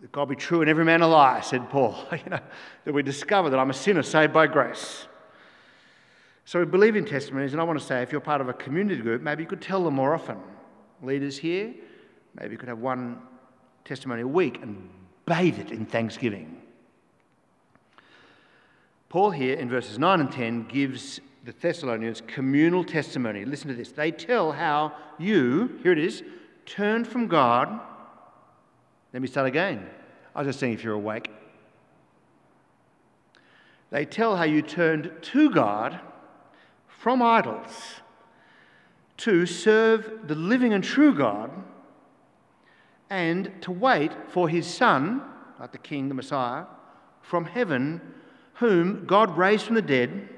that 0.00 0.10
God 0.10 0.30
be 0.30 0.36
true 0.36 0.62
and 0.62 0.70
every 0.70 0.84
man 0.84 1.02
a 1.02 1.06
liar, 1.06 1.42
said 1.42 1.68
Paul. 1.68 1.94
you 2.12 2.30
know, 2.30 2.40
that 2.84 2.94
we 2.94 3.02
discover 3.02 3.50
that 3.50 3.58
I'm 3.58 3.68
a 3.68 3.74
sinner 3.74 4.02
saved 4.02 4.32
by 4.32 4.46
grace. 4.46 5.06
So 6.46 6.58
we 6.58 6.64
believe 6.64 6.96
in 6.96 7.04
testimonies, 7.04 7.52
and 7.52 7.60
I 7.60 7.64
want 7.64 7.78
to 7.78 7.84
say 7.84 8.02
if 8.02 8.10
you're 8.10 8.22
part 8.22 8.40
of 8.40 8.48
a 8.48 8.54
community 8.54 9.02
group, 9.02 9.20
maybe 9.20 9.42
you 9.42 9.48
could 9.48 9.60
tell 9.60 9.84
them 9.84 9.94
more 9.94 10.14
often. 10.14 10.38
Leaders 11.02 11.36
here, 11.36 11.74
maybe 12.34 12.52
you 12.52 12.58
could 12.58 12.70
have 12.70 12.78
one 12.78 13.20
testimony 13.84 14.22
a 14.22 14.26
week 14.26 14.60
and 14.62 14.88
bathe 15.26 15.58
it 15.58 15.70
in 15.70 15.86
thanksgiving. 15.86 16.60
Paul 19.08 19.30
here 19.30 19.54
in 19.54 19.68
verses 19.68 19.98
9 19.98 20.20
and 20.20 20.32
10 20.32 20.68
gives 20.68 21.20
the 21.44 21.52
Thessalonians 21.52 22.22
communal 22.26 22.84
testimony. 22.84 23.44
Listen 23.44 23.68
to 23.68 23.74
this. 23.74 23.92
They 23.92 24.10
tell 24.10 24.52
how 24.52 24.94
you, 25.18 25.78
here 25.82 25.92
it 25.92 25.98
is, 25.98 26.22
turned 26.66 27.06
from 27.06 27.26
God. 27.26 27.80
Let 29.12 29.20
me 29.20 29.28
start 29.28 29.46
again. 29.46 29.86
I 30.34 30.40
was 30.40 30.48
just 30.48 30.60
seeing 30.60 30.72
if 30.72 30.82
you're 30.82 30.94
awake. 30.94 31.30
They 33.90 34.06
tell 34.06 34.36
how 34.36 34.44
you 34.44 34.62
turned 34.62 35.12
to 35.20 35.50
God 35.50 36.00
from 36.86 37.20
idols 37.20 37.96
to 39.18 39.44
serve 39.44 40.26
the 40.26 40.34
living 40.34 40.72
and 40.72 40.82
true 40.82 41.14
God 41.14 41.50
and 43.12 43.52
to 43.60 43.70
wait 43.70 44.10
for 44.28 44.48
his 44.48 44.66
Son, 44.66 45.20
like 45.60 45.70
the 45.70 45.76
King, 45.76 46.08
the 46.08 46.14
Messiah, 46.14 46.64
from 47.20 47.44
heaven, 47.44 48.00
whom 48.54 49.04
God 49.04 49.36
raised 49.36 49.66
from 49.66 49.74
the 49.74 49.82
dead, 49.82 50.30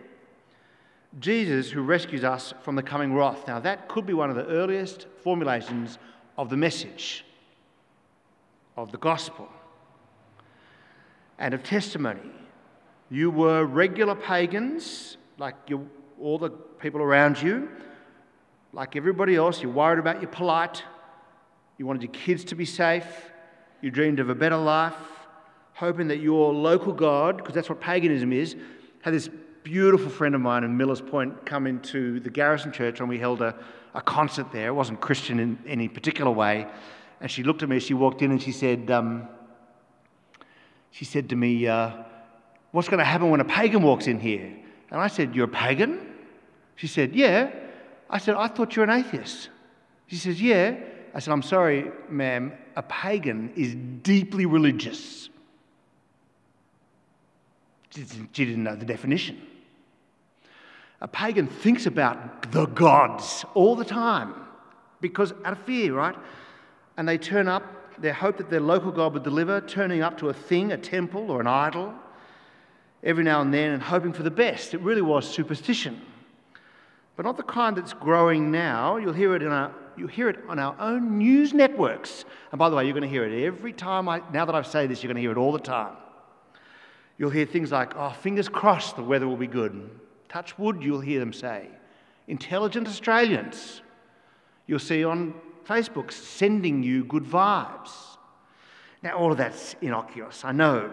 Jesus 1.21 1.71
who 1.71 1.83
rescues 1.83 2.25
us 2.25 2.53
from 2.63 2.75
the 2.75 2.83
coming 2.83 3.15
wrath. 3.15 3.47
Now, 3.47 3.61
that 3.61 3.89
could 3.89 4.07
be 4.07 4.13
one 4.13 4.29
of 4.29 4.35
the 4.35 4.47
earliest 4.47 5.07
formulations 5.23 5.99
of 6.37 6.51
the 6.51 6.57
message 6.57 7.25
of 8.77 8.91
the 8.91 8.99
gospel 8.99 9.49
and 11.39 11.55
of 11.55 11.63
testimony. 11.63 12.33
You 13.09 13.31
were 13.31 13.65
regular 13.65 14.17
pagans, 14.17 15.17
like 15.39 15.55
you 15.69 15.89
all 16.21 16.39
the 16.39 16.51
people 16.51 17.01
around 17.01 17.41
you. 17.41 17.69
Like 18.73 18.97
everybody 18.97 19.37
else, 19.37 19.63
you're 19.63 19.71
worried 19.71 20.01
about 20.01 20.21
your 20.21 20.31
polite. 20.33 20.83
You 21.79 21.87
wanted 21.87 22.03
your 22.03 22.13
kids 22.13 22.45
to 22.45 22.55
be 22.55 22.65
safe. 22.65 23.07
You 23.81 23.91
dreamed 23.91 24.21
of 24.21 24.31
a 24.31 24.35
better 24.35 24.57
life, 24.57 24.95
hoping 25.75 26.09
that 26.09 26.19
your 26.19 26.53
local 26.53 26.93
God, 26.93 27.37
because 27.37 27.55
that's 27.55 27.69
what 27.69 27.81
paganism 27.81 28.33
is, 28.33 28.57
had 29.03 29.13
this 29.13 29.29
beautiful 29.63 30.09
friend 30.09 30.35
of 30.35 30.41
mine 30.41 30.65
in 30.65 30.77
Millers 30.77 31.01
Point 31.01 31.45
come 31.45 31.67
into 31.67 32.21
the 32.21 32.31
Garrison 32.31 32.73
Church 32.73 33.01
when 33.01 33.09
we 33.09 33.19
held 33.19 33.43
a, 33.43 33.55
a 33.95 34.01
concert 34.01 34.53
there. 34.53 34.69
It 34.69 34.75
wasn't 34.75 35.01
Christian 35.01 35.41
in 35.41 35.59
any 35.67 35.89
particular 35.89 36.31
way. 36.31 36.67
And 37.21 37.31
she 37.31 37.43
looked 37.43 37.63
at 37.63 37.69
me, 37.69 37.81
she 37.81 37.95
walked 37.95 38.23
in 38.23 38.31
and 38.31 38.41
she 38.41 38.53
said, 38.53 38.91
um, 38.91 39.29
she 40.91 41.05
said 41.05 41.29
to 41.31 41.37
me, 41.37 41.67
uh, 41.67 41.91
What's 42.71 42.89
going 42.89 42.99
to 42.99 43.05
happen 43.05 43.31
when 43.31 43.41
a 43.41 43.45
pagan 43.45 43.83
walks 43.83 44.09
in 44.09 44.19
here? 44.19 44.53
And 44.91 45.01
I 45.01 45.07
said, 45.07 45.35
You're 45.35 45.45
a 45.45 45.49
pagan? 45.49 46.15
She 46.75 46.89
said, 46.89 47.15
Yeah. 47.15 47.51
I 48.11 48.19
said, 48.19 48.35
I 48.35 48.49
thought 48.49 48.75
you're 48.75 48.85
an 48.85 48.91
atheist. 48.91 49.49
She 50.09 50.17
says, 50.17 50.43
Yeah. 50.43 50.77
I 51.14 51.20
said, 51.20 51.31
I'm 51.31 51.42
sorry, 51.42 51.92
ma'am, 52.09 52.53
a 52.74 52.83
pagan 52.83 53.53
is 53.55 53.74
deeply 54.03 54.46
religious. 54.46 55.29
She 57.90 58.03
didn't 58.44 58.64
know 58.64 58.74
the 58.74 58.85
definition. 58.85 59.40
A 61.00 61.07
pagan 61.07 61.46
thinks 61.46 61.87
about 61.87 62.50
the 62.50 62.66
gods 62.66 63.44
all 63.55 63.77
the 63.77 63.85
time 63.85 64.35
because 65.00 65.33
out 65.44 65.53
of 65.53 65.59
fear, 65.61 65.94
right? 65.94 66.16
And 66.96 67.09
they 67.09 67.18
turn 67.18 67.46
up, 67.46 67.62
they 67.98 68.11
hope 68.11 68.38
that 68.38 68.50
their 68.50 68.61
local 68.61 68.90
God 68.90 69.12
would 69.12 69.22
deliver, 69.22 69.61
turning 69.61 70.03
up 70.03 70.18
to 70.18 70.31
a 70.31 70.35
thing, 70.35 70.72
a 70.72 70.77
temple 70.77 71.31
or 71.31 71.40
an 71.40 71.46
idol, 71.46 71.94
every 73.05 73.22
now 73.22 73.40
and 73.40 73.55
then 73.55 73.70
and 73.70 73.83
hoping 73.83 74.12
for 74.12 74.24
the 74.24 74.31
best. 74.31 74.74
It 74.74 74.81
really 74.81 75.03
was 75.03 75.29
superstition. 75.29 76.00
But 77.14 77.24
not 77.24 77.37
the 77.37 77.44
kind 77.44 77.77
that's 77.77 77.92
growing 77.92 78.50
now. 78.50 78.96
You'll 78.96 79.12
hear 79.12 79.37
it, 79.37 79.42
in 79.42 79.53
our, 79.53 79.72
you'll 79.97 80.09
hear 80.09 80.29
it 80.29 80.39
on 80.49 80.59
our 80.59 80.77
own 80.79 81.19
news 81.19 81.53
networks. 81.53 82.25
And 82.53 82.59
by 82.59 82.69
the 82.69 82.77
way, 82.77 82.85
you're 82.85 82.93
going 82.93 83.03
to 83.03 83.09
hear 83.09 83.25
it 83.25 83.45
every 83.45 83.73
time 83.73 84.09
I, 84.09 84.23
now 84.33 84.45
that 84.45 84.55
I've 84.55 84.67
said 84.67 84.91
this, 84.91 85.03
you're 85.03 85.13
going 85.13 85.17
to 85.17 85.23
hear 85.23 85.33
it 85.33 85.39
all 85.39 85.53
the 85.53 85.59
time. 85.59 85.97
You'll 87.19 87.31
hear 87.31 87.47
things 87.47 87.71
like, 87.71 87.95
oh, 87.97 88.11
fingers 88.11 88.49
crossed 88.49 88.97
the 88.97 89.03
weather 89.03 89.29
will 89.29 89.37
be 89.37 89.47
good. 89.47 89.91
Touch 90.29 90.59
wood, 90.59 90.83
you'll 90.83 91.01
hear 91.01 91.21
them 91.21 91.33
say. 91.33 91.69
Intelligent 92.27 92.89
Australians, 92.89 93.83
you'll 94.67 94.79
see 94.79 95.05
on 95.05 95.35
Facebook 95.67 96.11
sending 96.13 96.83
you 96.83 97.05
good 97.05 97.25
vibes. 97.25 97.91
Now, 99.03 99.17
all 99.17 99.31
of 99.31 99.39
that's 99.39 99.77
innocuous, 99.81 100.45
I 100.45 100.53
know. 100.53 100.93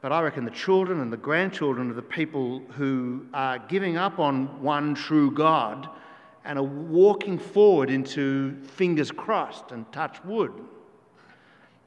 But 0.00 0.12
I 0.12 0.20
reckon 0.22 0.44
the 0.44 0.50
children 0.52 1.00
and 1.00 1.12
the 1.12 1.16
grandchildren 1.16 1.90
of 1.90 1.96
the 1.96 2.02
people 2.02 2.62
who 2.76 3.26
are 3.34 3.58
giving 3.58 3.96
up 3.96 4.20
on 4.20 4.62
one 4.62 4.94
true 4.94 5.32
God 5.32 5.88
and 6.48 6.58
are 6.58 6.62
walking 6.62 7.38
forward 7.38 7.90
into 7.90 8.56
fingers 8.62 9.10
crossed 9.10 9.70
and 9.70 9.90
touch 9.92 10.24
wood, 10.24 10.50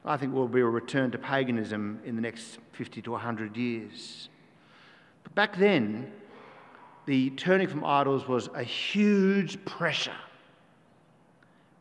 I 0.04 0.16
think 0.16 0.32
will 0.32 0.46
be 0.46 0.60
a 0.60 0.64
return 0.64 1.10
to 1.10 1.18
paganism 1.18 2.00
in 2.04 2.14
the 2.14 2.22
next 2.22 2.58
50 2.70 3.02
to 3.02 3.10
100 3.10 3.56
years. 3.56 4.28
But 5.24 5.34
back 5.34 5.56
then, 5.56 6.12
the 7.06 7.30
turning 7.30 7.66
from 7.66 7.84
idols 7.84 8.28
was 8.28 8.48
a 8.54 8.62
huge 8.62 9.62
pressure. 9.64 10.16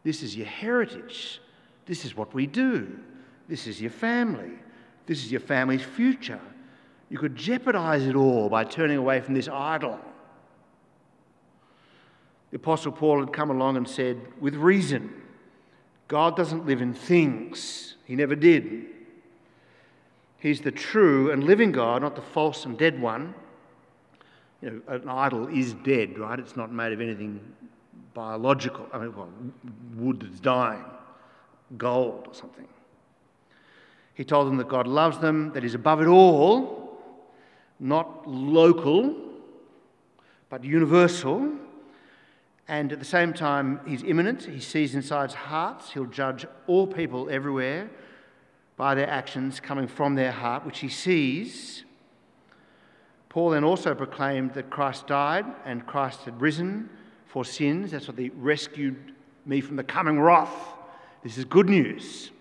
This 0.03 0.23
is 0.23 0.35
your 0.35 0.47
heritage. 0.47 1.39
This 1.85 2.03
is 2.03 2.17
what 2.17 2.33
we 2.33 2.47
do. 2.47 2.99
This 3.47 3.67
is 3.67 3.79
your 3.79 3.91
family. 3.91 4.53
This 5.05 5.23
is 5.23 5.31
your 5.31 5.41
family's 5.41 5.83
future. 5.83 6.41
You 7.09 7.19
could 7.19 7.35
jeopardize 7.35 8.07
it 8.07 8.15
all 8.15 8.49
by 8.49 8.63
turning 8.63 8.97
away 8.97 9.21
from 9.21 9.35
this 9.35 9.47
idol. 9.47 9.99
The 12.51 12.57
Apostle 12.57 12.91
Paul 12.91 13.21
had 13.21 13.33
come 13.33 13.49
along 13.49 13.77
and 13.77 13.87
said, 13.87 14.19
with 14.39 14.55
reason, 14.55 15.13
God 16.07 16.35
doesn't 16.35 16.65
live 16.65 16.81
in 16.81 16.93
things. 16.93 17.95
He 18.05 18.15
never 18.15 18.35
did. 18.35 18.87
He's 20.37 20.61
the 20.61 20.71
true 20.71 21.31
and 21.31 21.43
living 21.43 21.71
God, 21.71 22.01
not 22.01 22.15
the 22.15 22.21
false 22.21 22.65
and 22.65 22.77
dead 22.77 23.01
one. 23.01 23.33
You 24.61 24.69
know, 24.71 24.93
an 24.93 25.07
idol 25.07 25.47
is 25.47 25.73
dead, 25.73 26.17
right? 26.17 26.37
It's 26.37 26.57
not 26.57 26.71
made 26.71 26.91
of 26.91 26.99
anything 26.99 27.39
biological. 28.13 28.87
I 28.91 28.97
mean, 28.99 29.15
well, 29.15 29.29
wood 29.95 30.21
that's 30.21 30.39
dying, 30.39 30.83
gold 31.77 32.27
or 32.27 32.33
something. 32.33 32.67
He 34.13 34.25
told 34.25 34.47
them 34.47 34.57
that 34.57 34.67
God 34.67 34.87
loves 34.87 35.19
them, 35.19 35.53
that 35.53 35.63
He's 35.63 35.73
above 35.73 36.01
it 36.01 36.07
all, 36.07 36.99
not 37.79 38.27
local, 38.27 39.15
but 40.49 40.63
universal. 40.63 41.53
And 42.71 42.93
at 42.93 42.99
the 42.99 43.05
same 43.05 43.33
time, 43.33 43.81
He's 43.85 44.01
immanent. 44.01 44.45
He 44.45 44.61
sees 44.61 44.95
inside 44.95 45.33
hearts. 45.33 45.91
He'll 45.91 46.05
judge 46.05 46.45
all 46.67 46.87
people 46.87 47.29
everywhere 47.29 47.89
by 48.77 48.95
their 48.95 49.09
actions 49.09 49.59
coming 49.59 49.89
from 49.89 50.15
their 50.15 50.31
heart, 50.31 50.65
which 50.65 50.79
He 50.79 50.87
sees. 50.87 51.83
Paul 53.27 53.49
then 53.49 53.65
also 53.65 53.93
proclaimed 53.93 54.53
that 54.53 54.69
Christ 54.69 55.05
died 55.05 55.45
and 55.65 55.85
Christ 55.85 56.21
had 56.21 56.39
risen 56.39 56.89
for 57.25 57.43
sins. 57.43 57.91
That's 57.91 58.07
what 58.07 58.17
He 58.17 58.29
rescued 58.29 59.15
me 59.45 59.59
from 59.59 59.75
the 59.75 59.83
coming 59.83 60.17
wrath. 60.17 60.73
This 61.23 61.37
is 61.37 61.43
good 61.43 61.67
news. 61.67 62.31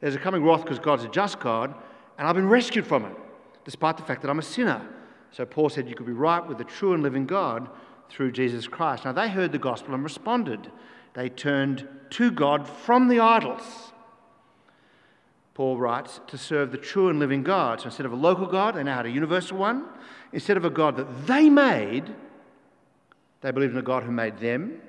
There's 0.00 0.16
a 0.16 0.18
coming 0.18 0.42
wrath 0.42 0.62
because 0.62 0.80
God's 0.80 1.04
a 1.04 1.08
just 1.08 1.38
God, 1.38 1.72
and 2.18 2.26
I've 2.26 2.34
been 2.34 2.48
rescued 2.48 2.88
from 2.88 3.04
it, 3.04 3.16
despite 3.64 3.98
the 3.98 4.02
fact 4.02 4.22
that 4.22 4.30
I'm 4.30 4.40
a 4.40 4.42
sinner. 4.42 4.84
So 5.30 5.46
Paul 5.46 5.68
said 5.68 5.88
you 5.88 5.94
could 5.94 6.06
be 6.06 6.12
right 6.12 6.44
with 6.44 6.58
the 6.58 6.64
true 6.64 6.92
and 6.92 7.04
living 7.04 7.24
God 7.24 7.70
through 8.10 8.32
Jesus 8.32 8.66
Christ. 8.66 9.04
Now 9.04 9.12
they 9.12 9.28
heard 9.28 9.52
the 9.52 9.58
gospel 9.58 9.94
and 9.94 10.02
responded. 10.02 10.70
They 11.14 11.28
turned 11.28 11.88
to 12.10 12.30
God 12.30 12.68
from 12.68 13.08
the 13.08 13.20
idols. 13.20 13.92
Paul 15.54 15.78
writes, 15.78 16.20
to 16.26 16.36
serve 16.36 16.72
the 16.72 16.78
true 16.78 17.08
and 17.08 17.20
living 17.20 17.44
God. 17.44 17.80
So 17.80 17.86
instead 17.86 18.06
of 18.06 18.12
a 18.12 18.16
local 18.16 18.46
God, 18.46 18.74
they 18.74 18.82
now 18.82 18.96
had 18.96 19.06
a 19.06 19.10
universal 19.10 19.56
one. 19.56 19.86
Instead 20.32 20.56
of 20.56 20.64
a 20.64 20.70
God 20.70 20.96
that 20.96 21.26
they 21.28 21.48
made, 21.48 22.12
they 23.40 23.52
believed 23.52 23.72
in 23.72 23.78
a 23.78 23.82
God 23.82 24.02
who 24.02 24.10
made 24.10 24.38
them. 24.38 24.80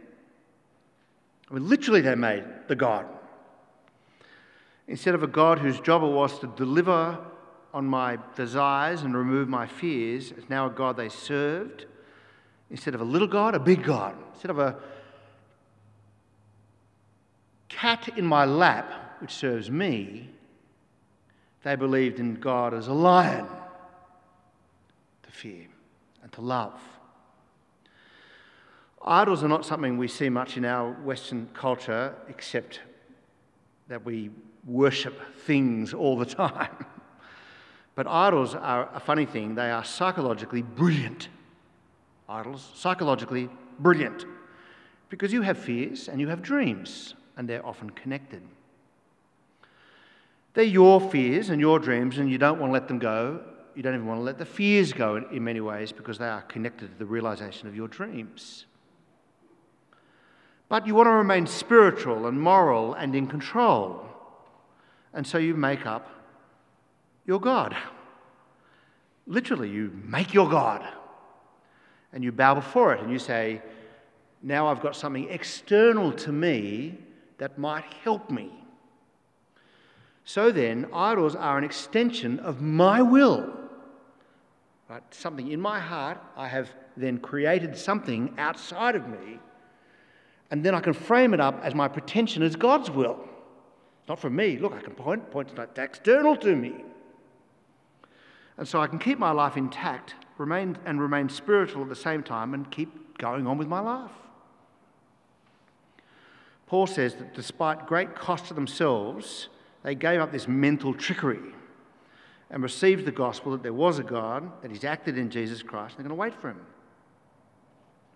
I 1.52 1.54
mean, 1.54 1.70
literally, 1.70 2.02
they 2.02 2.16
made 2.16 2.44
the 2.68 2.76
God. 2.76 3.06
Instead 4.88 5.14
of 5.14 5.22
a 5.22 5.28
God 5.28 5.60
whose 5.60 5.80
job 5.80 6.02
it 6.02 6.08
was 6.08 6.40
to 6.40 6.48
deliver 6.48 7.20
on 7.74 7.86
my 7.86 8.18
desires 8.36 9.04
and 9.04 9.16
remove 9.16 9.48
my 9.48 9.68
fears, 9.68 10.32
it's 10.32 10.50
now 10.50 10.66
a 10.66 10.70
God 10.72 10.98
they 10.98 11.10
served. 11.10 11.86
Instead 12.70 12.96
of 12.96 13.02
a 13.02 13.06
little 13.06 13.28
God, 13.28 13.56
a 13.56 13.60
big 13.60 13.84
God. 13.84 14.16
Instead 14.34 14.52
of 14.52 14.60
a 14.60 14.76
cat 17.70 18.10
in 18.18 18.26
my 18.26 18.46
lap, 18.46 19.18
which 19.20 19.32
serves 19.32 19.70
me, 19.70 20.30
they 21.64 21.76
believed 21.76 22.20
in 22.20 22.36
God 22.36 22.74
as 22.74 22.88
a 22.88 22.94
lion 22.94 23.48
to 25.24 25.32
fear 25.32 25.68
and 26.22 26.32
to 26.34 26.42
love. 26.42 26.80
Idols 29.04 29.44
are 29.44 29.48
not 29.48 29.66
something 29.66 29.98
we 29.98 30.08
see 30.08 30.30
much 30.30 30.58
in 30.58 30.66
our 30.66 30.92
Western 30.92 31.48
culture, 31.54 32.16
except 32.28 32.80
that 33.88 34.04
we 34.04 34.32
worship 34.66 35.20
things 35.42 35.94
all 35.94 36.18
the 36.18 36.26
time. 36.44 36.86
But 37.94 38.08
idols 38.08 38.56
are 38.56 38.90
a 38.94 39.00
funny 39.00 39.26
thing. 39.26 39.56
They 39.56 39.72
are 39.72 39.84
psychologically 39.84 40.64
brilliant. 40.64 41.30
Idols, 42.28 42.72
psychologically 42.76 43.50
brilliant. 43.80 44.26
Because 45.10 45.32
you 45.32 45.42
have 45.44 45.58
fears 45.58 46.08
and 46.08 46.20
you 46.20 46.28
have 46.28 46.42
dreams, 46.42 47.14
and 47.38 47.48
they're 47.48 47.66
often 47.66 47.90
connected. 47.92 48.42
They're 50.54 50.64
your 50.64 51.02
fears 51.02 51.50
and 51.50 51.60
your 51.60 51.80
dreams, 51.80 52.18
and 52.18 52.30
you 52.32 52.38
don't 52.38 52.60
want 52.60 52.70
to 52.70 52.74
let 52.74 52.88
them 52.88 53.00
go. 53.00 53.42
You 53.76 53.84
don't 53.84 53.94
even 53.94 54.08
want 54.08 54.20
to 54.20 54.24
let 54.24 54.38
the 54.38 54.46
fears 54.46 54.94
go 54.94 55.18
in, 55.18 55.44
many 55.44 55.60
ways 55.60 55.92
because 55.92 56.18
they 56.18 56.28
are 56.28 56.42
connected 56.44 56.92
to 56.92 56.98
the 56.98 57.06
realization 57.06 57.68
of 57.68 57.76
your 57.76 57.90
dreams. 57.90 58.66
But 60.70 60.88
you 60.88 60.96
want 60.96 61.08
to 61.08 61.12
remain 61.12 61.46
spiritual 61.46 62.26
and 62.26 62.42
moral 62.42 62.94
and 62.94 63.14
in 63.14 63.28
control. 63.28 64.08
And 65.14 65.28
so 65.28 65.38
you 65.38 65.54
make 65.56 65.86
up 65.86 66.10
your 67.26 67.40
God. 67.40 67.76
Literally, 69.28 69.70
you 69.70 69.92
make 70.06 70.34
your 70.34 70.50
God. 70.50 70.88
And 72.16 72.24
you 72.24 72.32
bow 72.32 72.56
before 72.56 72.94
it 72.96 73.02
and 73.02 73.12
you 73.12 73.20
say, 73.20 73.62
Now 74.42 74.68
I've 74.68 74.82
got 74.82 74.96
something 74.96 75.30
external 75.30 76.12
to 76.14 76.32
me 76.32 76.98
that 77.38 77.60
might 77.60 77.84
help 78.04 78.32
me. 78.32 78.52
So 80.24 80.52
then, 80.52 80.88
idols 80.92 81.36
are 81.36 81.58
an 81.58 81.64
extension 81.64 82.40
of 82.40 82.62
my 82.62 83.02
will. 83.04 83.54
Right? 84.90 85.04
Something 85.12 85.52
in 85.52 85.62
my 85.62 85.80
heart, 85.80 86.18
I 86.36 86.48
have 86.48 86.74
then 86.98 87.20
created 87.20 87.78
something 87.78 88.34
outside 88.38 88.96
of 88.96 89.08
me, 89.08 89.40
and 90.50 90.64
then 90.64 90.74
I 90.74 90.80
can 90.80 90.94
frame 90.94 91.34
it 91.34 91.40
up 91.40 91.60
as 91.64 91.76
my 91.76 91.88
pretension 91.88 92.42
as 92.42 92.56
God's 92.56 92.90
will. 92.90 93.20
Not 94.08 94.20
from 94.20 94.36
me. 94.36 94.58
Look, 94.58 94.74
I 94.74 94.82
can 94.82 94.94
point, 94.94 95.30
point 95.32 95.50
to 95.50 95.56
that 95.56 95.78
external 95.78 96.36
to 96.38 96.56
me. 96.56 96.86
And 98.58 98.68
so 98.68 98.80
I 98.80 98.88
can 98.88 99.00
keep 99.00 99.20
my 99.20 99.32
life 99.32 99.58
intact, 99.58 100.16
remain 100.38 100.78
and 100.86 101.02
remain 101.02 101.30
spiritual 101.30 101.84
at 101.84 101.90
the 101.90 101.96
same 101.96 102.24
time, 102.24 102.54
and 102.54 102.70
keep 102.72 103.18
going 103.18 103.48
on 103.48 103.58
with 103.58 103.68
my 103.68 103.80
life. 103.80 104.12
Paul 106.68 106.88
says 106.88 107.16
that 107.16 107.34
despite 107.34 107.86
great 107.86 108.16
cost 108.16 108.48
to 108.48 108.54
themselves, 108.54 109.50
they 109.84 109.96
gave 109.96 110.20
up 110.20 110.32
this 110.32 110.48
mental 110.48 110.94
trickery 110.94 111.54
and 112.50 112.64
received 112.64 113.06
the 113.06 113.12
gospel 113.12 113.52
that 113.52 113.64
there 113.64 113.74
was 113.74 114.00
a 114.00 114.04
God, 114.04 114.62
that 114.62 114.72
He's 114.72 114.84
acted 114.84 115.18
in 115.18 115.30
Jesus 115.30 115.62
Christ, 115.62 115.96
and 115.96 116.06
they're 116.06 116.10
going 116.10 116.18
to 116.18 116.22
wait 116.22 116.42
for 116.42 116.50
Him. 116.50 116.62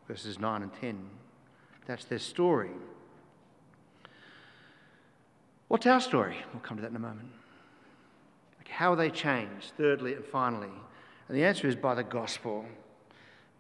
Verses 0.08 0.40
9 0.40 0.64
and 0.64 0.74
10. 0.74 1.10
That's 1.86 2.06
their 2.06 2.20
story. 2.20 2.72
What's 5.68 5.86
our 5.86 6.02
story? 6.02 6.38
We'll 6.52 6.62
come 6.62 6.78
to 6.78 6.82
that 6.82 6.90
in 6.90 6.96
a 6.96 7.00
moment. 7.00 7.30
Like 8.58 8.68
how 8.68 8.94
are 8.94 8.96
they 8.96 9.12
changed, 9.12 9.74
thirdly 9.78 10.14
and 10.16 10.26
finally? 10.26 10.70
And 11.30 11.38
the 11.38 11.44
answer 11.44 11.68
is 11.68 11.76
by 11.76 11.96
the 11.96 12.04
gospel, 12.04 12.66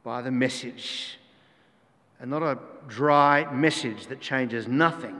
by 0.03 0.21
the 0.21 0.31
message. 0.31 1.17
And 2.19 2.29
not 2.29 2.43
a 2.43 2.57
dry 2.87 3.49
message 3.53 4.07
that 4.07 4.19
changes 4.19 4.67
nothing, 4.67 5.15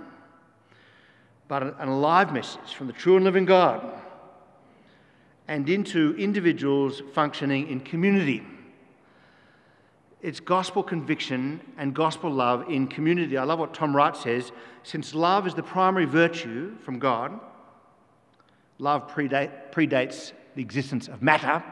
but 1.48 1.64
an 1.80 1.88
alive 1.88 2.34
message 2.34 2.74
from 2.74 2.88
the 2.88 2.94
true 2.94 3.16
and 3.16 3.24
living 3.24 3.46
God 3.46 4.02
and 5.48 5.70
into 5.70 6.16
individuals 6.18 7.02
functioning 7.14 7.70
in 7.70 7.80
community. 7.80 8.44
It's 10.22 10.40
gospel 10.40 10.84
conviction 10.84 11.62
and 11.78 11.94
gospel 11.94 12.30
love 12.30 12.70
in 12.70 12.88
community. 12.88 13.38
I 13.38 13.46
love 13.46 13.60
what 13.60 13.74
Tom 13.74 13.96
Wright 13.96 14.16
says 14.16 14.52
since 14.84 15.16
love 15.16 15.48
is 15.48 15.54
the 15.54 15.64
primary 15.64 16.06
virtue 16.06 16.78
from 16.80 17.00
God, 17.00 17.40
love 18.78 19.08
predate, 19.10 19.72
predates 19.72 20.34
the 20.56 20.62
existence 20.62 21.08
of 21.08 21.22
matter. 21.22 21.64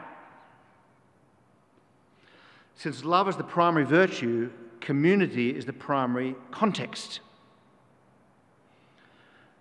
Since 2.78 3.04
love 3.04 3.28
is 3.28 3.36
the 3.36 3.42
primary 3.42 3.84
virtue, 3.84 4.50
community 4.80 5.50
is 5.50 5.66
the 5.66 5.72
primary 5.72 6.36
context. 6.52 7.18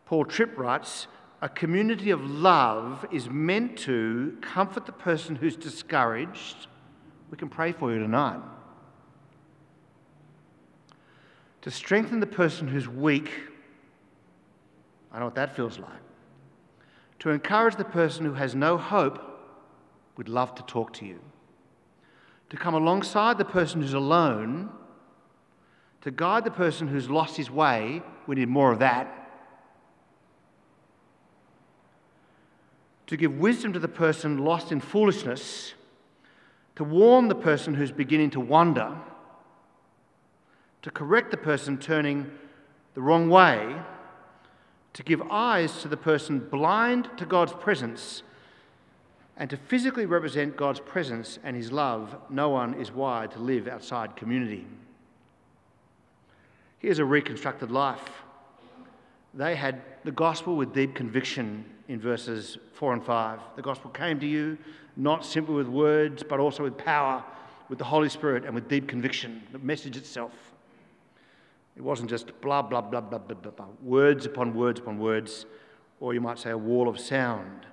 Paul 0.06 0.24
Tripp 0.24 0.56
writes 0.56 1.08
A 1.42 1.50
community 1.50 2.12
of 2.12 2.22
love 2.22 3.08
is 3.12 3.28
meant 3.28 3.76
to 3.80 4.38
comfort 4.42 4.86
the 4.86 4.92
person 4.92 5.36
who's 5.36 5.56
discouraged. 5.56 6.68
We 7.32 7.38
can 7.38 7.50
pray 7.50 7.72
for 7.72 7.92
you 7.92 7.98
tonight 7.98 8.40
to 11.64 11.72
strengthen 11.72 12.20
the 12.20 12.28
person 12.28 12.68
who's 12.68 12.88
weak. 12.88 13.32
I 15.12 15.18
know 15.18 15.26
what 15.26 15.36
that 15.36 15.56
feels 15.56 15.80
like. 15.80 15.90
To 17.20 17.32
encourage 17.32 17.78
the 17.78 17.84
person 17.84 18.26
who 18.26 18.36
has 18.36 18.54
no 18.54 18.78
hope, 18.78 19.20
we'd 20.18 20.30
love 20.30 20.54
to 20.54 20.64
talk 20.64 20.94
to 20.94 21.06
you. 21.08 21.20
To 22.50 22.58
come 22.58 22.74
alongside 22.74 23.38
the 23.38 23.46
person 23.46 23.82
who's 23.82 23.94
alone, 23.94 24.70
to 26.02 26.12
guide 26.12 26.46
the 26.46 26.52
person 26.52 26.88
who's 26.88 27.10
lost 27.10 27.36
his 27.36 27.52
way, 27.52 28.02
we 28.26 28.36
need 28.36 28.48
more 28.48 28.72
of 28.72 28.80
that. 28.80 29.14
To 33.08 33.18
give 33.18 33.38
wisdom 33.38 33.74
to 33.74 33.80
the 33.80 33.88
person 33.88 34.38
lost 34.38 34.72
in 34.72 34.80
foolishness, 34.80 35.74
to 36.76 36.84
warn 36.84 37.28
the 37.28 37.36
person 37.36 37.74
who's 37.74 37.92
beginning 37.92 38.30
to 38.32 38.40
wander 38.40 38.96
to 40.88 40.92
correct 40.92 41.32
the 41.32 41.38
person 41.38 41.78
turning 41.78 42.32
the 42.94 43.02
wrong 43.02 43.30
way, 43.30 43.76
to 44.94 45.04
give 45.04 45.22
eyes 45.30 45.82
to 45.82 45.90
the 45.90 45.98
person 45.98 46.40
blind 46.40 47.10
to 47.18 47.26
God's 47.26 47.52
presence, 47.52 48.24
and 49.38 49.50
to 49.50 49.58
physically 49.58 50.06
represent 50.06 50.58
God's 50.58 50.80
presence 50.80 51.38
and 51.44 51.56
His 51.56 51.72
love. 51.72 52.16
No 52.30 52.50
one 52.50 52.74
is 52.74 52.92
wired 52.92 53.32
to 53.32 53.40
live 53.40 53.68
outside 53.68 54.16
community. 54.16 54.66
Here's 56.80 57.00
a 57.00 57.06
reconstructed 57.06 57.72
life. 57.72 58.10
They 59.34 59.56
had 59.56 59.82
the 60.04 60.12
gospel 60.12 60.56
with 60.56 60.74
deep 60.74 60.96
conviction 60.96 61.66
in 61.88 62.00
verses 62.00 62.58
4 62.74 62.94
and 62.94 63.06
5. 63.06 63.40
The 63.56 63.62
gospel 63.62 63.92
came 63.92 64.20
to 64.20 64.28
you 64.28 64.58
not 64.96 65.24
simply 65.24 65.54
with 65.54 65.68
words, 65.68 66.24
but 66.24 66.40
also 66.40 66.64
with 66.64 66.78
power, 66.78 67.24
with 67.70 67.78
the 67.78 67.86
Holy 67.86 68.10
Spirit, 68.10 68.46
and 68.46 68.56
with 68.56 68.68
deep 68.68 68.88
conviction, 68.88 69.44
the 69.52 69.60
message 69.60 69.96
itself. 69.96 70.32
It 71.76 71.84
wasn't 71.84 72.10
just 72.10 72.40
blah, 72.42 72.64
blah, 72.64 72.82
blah, 72.82 73.02
blah, 73.02 73.20
blah, 73.20 73.38
blah, 73.38 73.52
blah, 73.52 73.68
words 73.84 74.26
upon 74.26 74.56
words 74.56 74.80
upon 74.80 74.98
words, 74.98 75.46
or 76.00 76.16
you 76.16 76.22
might 76.22 76.40
say 76.40 76.50
a 76.50 76.58
wall 76.58 76.90
of 76.90 77.00
sound. 77.00 77.68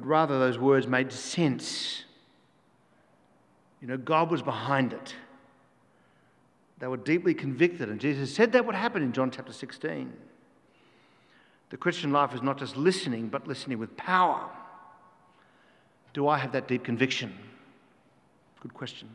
But 0.00 0.06
rather, 0.06 0.38
those 0.38 0.58
words 0.58 0.86
made 0.86 1.12
sense. 1.12 2.04
You 3.82 3.88
know, 3.88 3.98
God 3.98 4.30
was 4.30 4.40
behind 4.40 4.94
it. 4.94 5.14
They 6.78 6.86
were 6.86 6.96
deeply 6.96 7.34
convicted, 7.34 7.90
and 7.90 8.00
Jesus 8.00 8.34
said 8.34 8.52
that 8.52 8.64
would 8.64 8.74
happen 8.74 9.02
in 9.02 9.12
John 9.12 9.30
chapter 9.30 9.52
16. 9.52 10.10
The 11.68 11.76
Christian 11.76 12.12
life 12.12 12.34
is 12.34 12.40
not 12.40 12.56
just 12.56 12.78
listening, 12.78 13.28
but 13.28 13.46
listening 13.46 13.78
with 13.78 13.94
power. 13.98 14.48
Do 16.14 16.28
I 16.28 16.38
have 16.38 16.52
that 16.52 16.66
deep 16.66 16.82
conviction? 16.82 17.36
Good 18.60 18.72
question. 18.72 19.10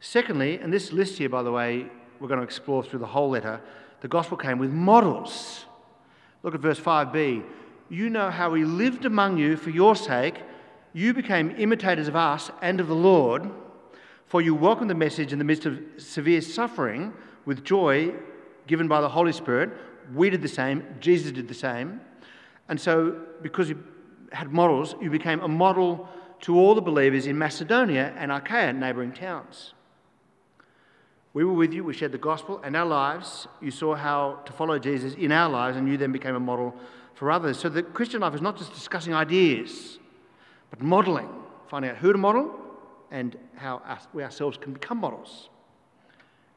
Secondly, 0.00 0.58
and 0.58 0.72
this 0.72 0.92
list 0.92 1.18
here, 1.18 1.28
by 1.28 1.44
the 1.44 1.52
way, 1.52 1.86
we're 2.18 2.26
going 2.26 2.40
to 2.40 2.44
explore 2.44 2.82
through 2.82 2.98
the 2.98 3.06
whole 3.06 3.30
letter, 3.30 3.60
the 4.00 4.08
gospel 4.08 4.36
came 4.36 4.58
with 4.58 4.70
models. 4.72 5.66
Look 6.42 6.56
at 6.56 6.60
verse 6.60 6.80
5b. 6.80 7.44
You 7.90 8.08
know 8.08 8.30
how 8.30 8.50
we 8.50 8.64
lived 8.64 9.04
among 9.04 9.36
you 9.36 9.56
for 9.56 9.70
your 9.70 9.96
sake. 9.96 10.36
You 10.92 11.12
became 11.12 11.50
imitators 11.58 12.06
of 12.06 12.14
us 12.14 12.48
and 12.62 12.78
of 12.78 12.86
the 12.86 12.94
Lord, 12.94 13.50
for 14.26 14.40
you 14.40 14.54
welcomed 14.54 14.90
the 14.90 14.94
message 14.94 15.32
in 15.32 15.40
the 15.40 15.44
midst 15.44 15.66
of 15.66 15.80
severe 15.98 16.40
suffering 16.40 17.12
with 17.44 17.64
joy 17.64 18.14
given 18.68 18.86
by 18.86 19.00
the 19.00 19.08
Holy 19.08 19.32
Spirit. 19.32 19.70
We 20.14 20.30
did 20.30 20.40
the 20.40 20.48
same, 20.48 20.84
Jesus 21.00 21.32
did 21.32 21.48
the 21.48 21.54
same. 21.54 22.00
And 22.68 22.80
so, 22.80 23.22
because 23.42 23.68
you 23.68 23.82
had 24.30 24.52
models, 24.52 24.94
you 25.02 25.10
became 25.10 25.40
a 25.40 25.48
model 25.48 26.08
to 26.42 26.56
all 26.56 26.76
the 26.76 26.80
believers 26.80 27.26
in 27.26 27.36
Macedonia 27.36 28.14
and 28.16 28.30
Achaia, 28.30 28.72
neighbouring 28.72 29.12
towns. 29.12 29.74
We 31.32 31.44
were 31.44 31.52
with 31.52 31.72
you, 31.72 31.84
we 31.84 31.94
shared 31.94 32.12
the 32.12 32.18
gospel 32.18 32.60
and 32.64 32.76
our 32.76 32.86
lives. 32.86 33.46
You 33.60 33.70
saw 33.70 33.94
how 33.94 34.40
to 34.44 34.52
follow 34.52 34.78
Jesus 34.78 35.14
in 35.14 35.30
our 35.30 35.48
lives, 35.48 35.76
and 35.76 35.88
you 35.88 35.96
then 35.96 36.10
became 36.10 36.34
a 36.34 36.40
model 36.40 36.74
for 37.14 37.30
others. 37.30 37.58
So 37.58 37.68
the 37.68 37.82
Christian 37.82 38.20
life 38.20 38.34
is 38.34 38.40
not 38.40 38.58
just 38.58 38.74
discussing 38.74 39.14
ideas, 39.14 39.98
but 40.70 40.82
modeling, 40.82 41.28
finding 41.68 41.92
out 41.92 41.98
who 41.98 42.12
to 42.12 42.18
model 42.18 42.58
and 43.10 43.36
how 43.56 43.82
we 44.12 44.24
ourselves 44.24 44.56
can 44.56 44.72
become 44.72 44.98
models. 44.98 45.50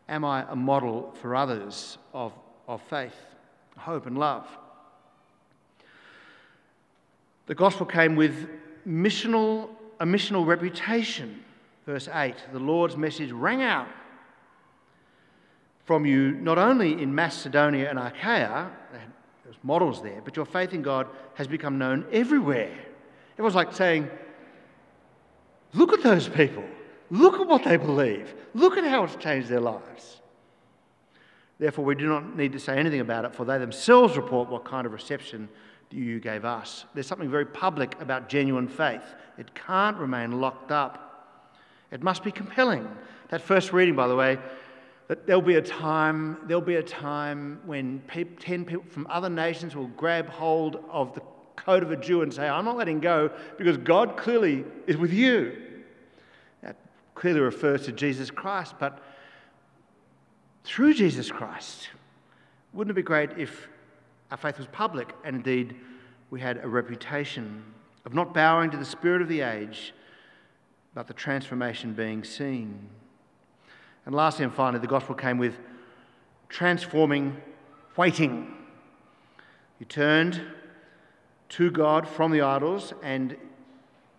Am 0.10 0.26
I 0.26 0.46
a 0.50 0.56
model 0.56 1.14
for 1.22 1.36
others 1.36 1.98
of, 2.14 2.34
of 2.68 2.82
faith, 2.84 3.16
hope, 3.78 4.06
and 4.06 4.18
love? 4.18 4.48
The 7.46 7.56
gospel 7.56 7.86
came 7.86 8.16
with 8.16 8.48
missional, 8.88 9.70
a 10.00 10.06
missional 10.06 10.46
reputation. 10.46 11.44
Verse 11.86 12.08
8 12.12 12.36
The 12.54 12.60
Lord's 12.60 12.98
message 12.98 13.32
rang 13.32 13.62
out 13.62 13.88
from 15.86 16.06
you 16.06 16.32
not 16.32 16.58
only 16.58 17.02
in 17.02 17.14
Macedonia 17.14 17.90
and 17.90 18.00
Achaia, 18.00 18.70
there's 19.44 19.58
models 19.64 20.02
there, 20.02 20.22
but 20.24 20.36
your 20.36 20.46
faith 20.46 20.74
in 20.74 20.82
God 20.82 21.08
has 21.36 21.48
become 21.48 21.78
known 21.78 22.06
everywhere. 22.12 22.76
It 23.38 23.42
was 23.42 23.56
like 23.56 23.74
saying, 23.74 24.10
Look 25.74 25.92
at 25.92 26.04
those 26.04 26.30
people. 26.30 26.64
Look 27.10 27.40
at 27.40 27.48
what 27.48 27.64
they 27.64 27.78
believe. 27.78 28.34
Look 28.54 28.78
at 28.78 28.84
how 28.84 29.04
it's 29.04 29.16
changed 29.16 29.50
their 29.50 29.60
lives. 29.60 30.22
Therefore, 31.60 31.86
we 31.86 31.96
do 31.96 32.08
not 32.08 32.36
need 32.36 32.54
to 32.54 32.60
say 32.60 32.78
anything 32.78 33.00
about 33.00 33.26
it, 33.26 33.34
for 33.34 33.46
they 33.46 33.58
themselves 33.58 34.18
report 34.18 34.50
what 34.50 34.66
kind 34.66 34.86
of 34.86 34.94
reception 34.94 35.50
you 35.92 36.20
gave 36.20 36.46
us. 36.46 36.86
There's 36.94 37.08
something 37.08 37.30
very 37.30 37.46
public 37.46 38.00
about 38.02 38.30
genuine 38.30 38.68
faith. 38.68 39.04
It 39.38 39.54
can't 39.54 39.98
remain 39.98 40.42
locked 40.42 40.72
up. 40.72 41.50
It 41.92 42.02
must 42.02 42.24
be 42.24 42.32
compelling. 42.32 42.88
That 43.30 43.42
first 43.42 43.74
reading, 43.74 43.96
by 43.96 44.08
the 44.08 44.16
way, 44.16 44.40
that 45.08 45.28
there'll 45.28 45.42
be 45.42 45.56
a 45.56 45.62
time, 45.62 46.38
there'll 46.46 46.62
be 46.62 46.76
a 46.76 46.84
time 46.84 47.60
when 47.66 48.00
people, 48.08 48.36
10 48.40 48.66
people 48.66 48.86
from 48.90 49.06
other 49.10 49.30
nations 49.30 49.76
will 49.76 49.88
grab 49.88 50.30
hold 50.30 50.84
of 50.90 51.14
the 51.14 51.22
coat 51.56 51.84
of 51.84 51.92
a 51.92 51.98
Jew 51.98 52.22
and 52.22 52.34
say, 52.34 52.48
I'm 52.48 52.66
not 52.66 52.78
letting 52.78 53.00
go 53.00 53.30
because 53.58 53.78
God 53.78 54.18
clearly 54.18 54.66
is 54.88 54.98
with 54.98 55.14
you. 55.14 55.56
That 56.62 56.78
clearly 57.16 57.42
refers 57.42 57.86
to 57.86 57.92
Jesus 57.92 58.32
Christ, 58.32 58.76
but 58.80 59.04
through 60.64 60.94
Jesus 60.94 61.32
Christ, 61.32 61.90
wouldn't 62.74 62.92
it 62.92 62.96
be 62.96 63.04
great 63.04 63.32
if 63.38 63.68
our 64.32 64.38
faith 64.38 64.58
was 64.58 64.68
public 64.68 65.14
and 65.24 65.36
indeed 65.36 65.76
we 66.30 66.40
had 66.40 66.64
a 66.64 66.68
reputation 66.68 67.64
of 68.06 68.14
not 68.14 68.34
bowing 68.34 68.72
to 68.72 68.78
the 68.78 68.86
spirit 68.86 69.22
of 69.22 69.28
the 69.28 69.42
age, 69.42 69.94
but 70.94 71.08
the 71.08 71.14
transformation 71.14 71.94
being 71.94 72.24
seen? 72.24 72.90
And 74.06 74.14
lastly 74.14 74.44
and 74.44 74.54
finally, 74.54 74.80
the 74.80 74.88
gospel 74.88 75.16
came 75.16 75.38
with 75.38 75.58
transforming 76.50 77.38
waiting. 77.96 78.54
You 79.80 79.86
turned 79.86 80.42
to 81.50 81.72
God 81.72 82.08
from 82.08 82.32
the 82.32 82.42
idols 82.42 82.94
and 83.02 83.38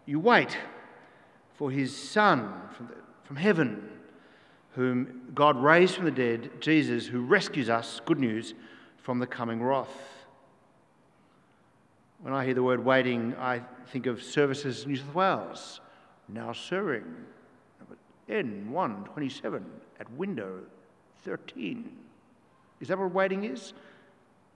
you 0.06 0.20
wait 0.20 0.56
for 1.54 1.70
his 1.70 1.96
Son 1.96 2.52
from, 2.76 2.88
the, 2.88 2.94
from 3.24 3.36
heaven, 3.36 3.88
whom 4.74 5.30
God 5.34 5.56
raised 5.56 5.94
from 5.94 6.04
the 6.04 6.10
dead, 6.10 6.50
Jesus, 6.60 7.06
who 7.06 7.20
rescues 7.20 7.68
us, 7.68 8.00
good 8.04 8.18
news, 8.18 8.54
from 9.02 9.18
the 9.18 9.26
coming 9.26 9.62
wrath. 9.62 9.88
When 12.20 12.32
I 12.32 12.44
hear 12.44 12.54
the 12.54 12.62
word 12.62 12.84
waiting, 12.84 13.34
I 13.38 13.60
think 13.88 14.06
of 14.06 14.22
services 14.22 14.84
in 14.84 14.90
New 14.90 14.96
South 14.96 15.14
Wales, 15.14 15.80
now 16.28 16.52
serving 16.52 17.04
N127 18.28 19.62
at 20.00 20.10
window 20.12 20.60
13. 21.24 21.90
Is 22.80 22.88
that 22.88 22.98
what 22.98 23.12
waiting 23.12 23.44
is? 23.44 23.72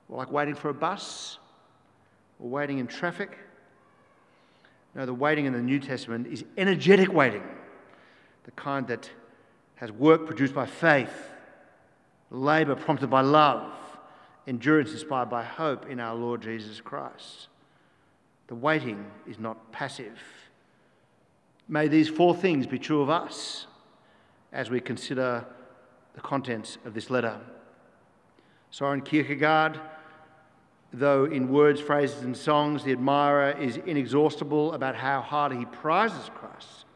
Like 0.09 0.33
waiting 0.33 0.55
for 0.55 0.71
a 0.71 0.75
bus 0.75 1.39
or 2.41 2.49
waiting 2.49 2.79
in 2.79 2.87
traffic? 2.87 3.37
No, 4.95 5.07
the 5.07 5.15
waiting 5.15 5.45
in 5.45 5.53
the 5.53 5.61
New 5.61 5.79
Testament 5.79 6.27
is 6.27 6.45
energetic 6.57 7.13
waiting, 7.13 7.43
the 8.45 8.51
kind 8.53 8.87
that 8.89 9.11
has 9.77 9.93
work 9.93 10.27
produced 10.27 10.55
by 10.55 10.67
faith, 10.67 11.31
labour 12.31 12.75
prompted 12.75 13.09
by 13.09 13.21
love, 13.21 13.71
endurance 14.47 14.93
inspired 14.93 15.29
by 15.29 15.45
hope 15.45 15.87
in 15.89 16.01
our 16.01 16.15
Lord 16.15 16.43
Jesus 16.43 16.81
Christ. 16.81 17.49
The 18.49 18.55
waiting 18.55 19.05
is 19.27 19.39
not 19.39 19.71
passive. 19.73 20.19
May 21.69 21.89
these 21.89 22.09
four 22.09 22.35
things 22.35 22.67
be 22.67 22.79
true 22.79 23.03
of 23.03 23.11
us 23.11 23.67
as 24.53 24.71
we 24.71 24.81
consider 24.81 25.45
the 26.15 26.21
contents 26.23 26.79
of 26.87 26.95
this 26.95 27.11
letter. 27.11 27.39
Soren 28.71 29.03
Kierkegaard, 29.03 29.79
though 30.93 31.27
in 31.27 31.49
words, 31.51 31.81
phrases, 31.81 32.23
and 32.23 32.35
songs 32.35 32.85
the 32.85 32.93
admirer 32.93 33.51
is 33.51 33.77
inexhaustible 33.77 34.73
about 34.73 34.97
how 34.97 35.21
hard 35.21 35.53
he 35.53 35.67
prizes 35.67 36.31
Christ, 36.35 36.87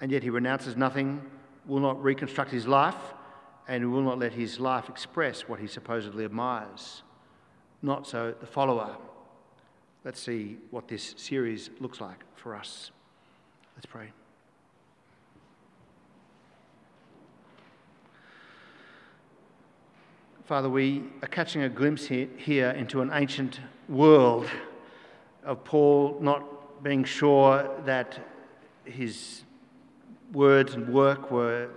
and 0.00 0.12
yet 0.12 0.22
he 0.22 0.30
renounces 0.30 0.76
nothing, 0.76 1.22
will 1.66 1.80
not 1.80 2.02
reconstruct 2.02 2.50
his 2.50 2.66
life, 2.66 3.14
and 3.66 3.90
will 3.90 4.02
not 4.02 4.18
let 4.18 4.32
his 4.32 4.60
life 4.60 4.88
express 4.90 5.42
what 5.42 5.58
he 5.60 5.66
supposedly 5.66 6.24
admires. 6.24 7.02
Not 7.82 8.06
so 8.06 8.34
the 8.38 8.46
follower. 8.46 8.96
Let's 10.04 10.20
see 10.20 10.58
what 10.70 10.88
this 10.88 11.14
series 11.16 11.70
looks 11.78 12.00
like 12.00 12.24
for 12.34 12.54
us. 12.54 12.90
Let's 13.80 13.90
pray. 13.90 14.12
Father, 20.44 20.68
we 20.68 21.04
are 21.22 21.28
catching 21.28 21.62
a 21.62 21.70
glimpse 21.70 22.06
here 22.06 22.72
into 22.72 23.00
an 23.00 23.10
ancient 23.10 23.58
world 23.88 24.50
of 25.44 25.64
Paul 25.64 26.18
not 26.20 26.84
being 26.84 27.04
sure 27.04 27.70
that 27.86 28.18
his 28.84 29.44
words 30.30 30.74
and 30.74 30.92
work 30.92 31.30
were 31.30 31.70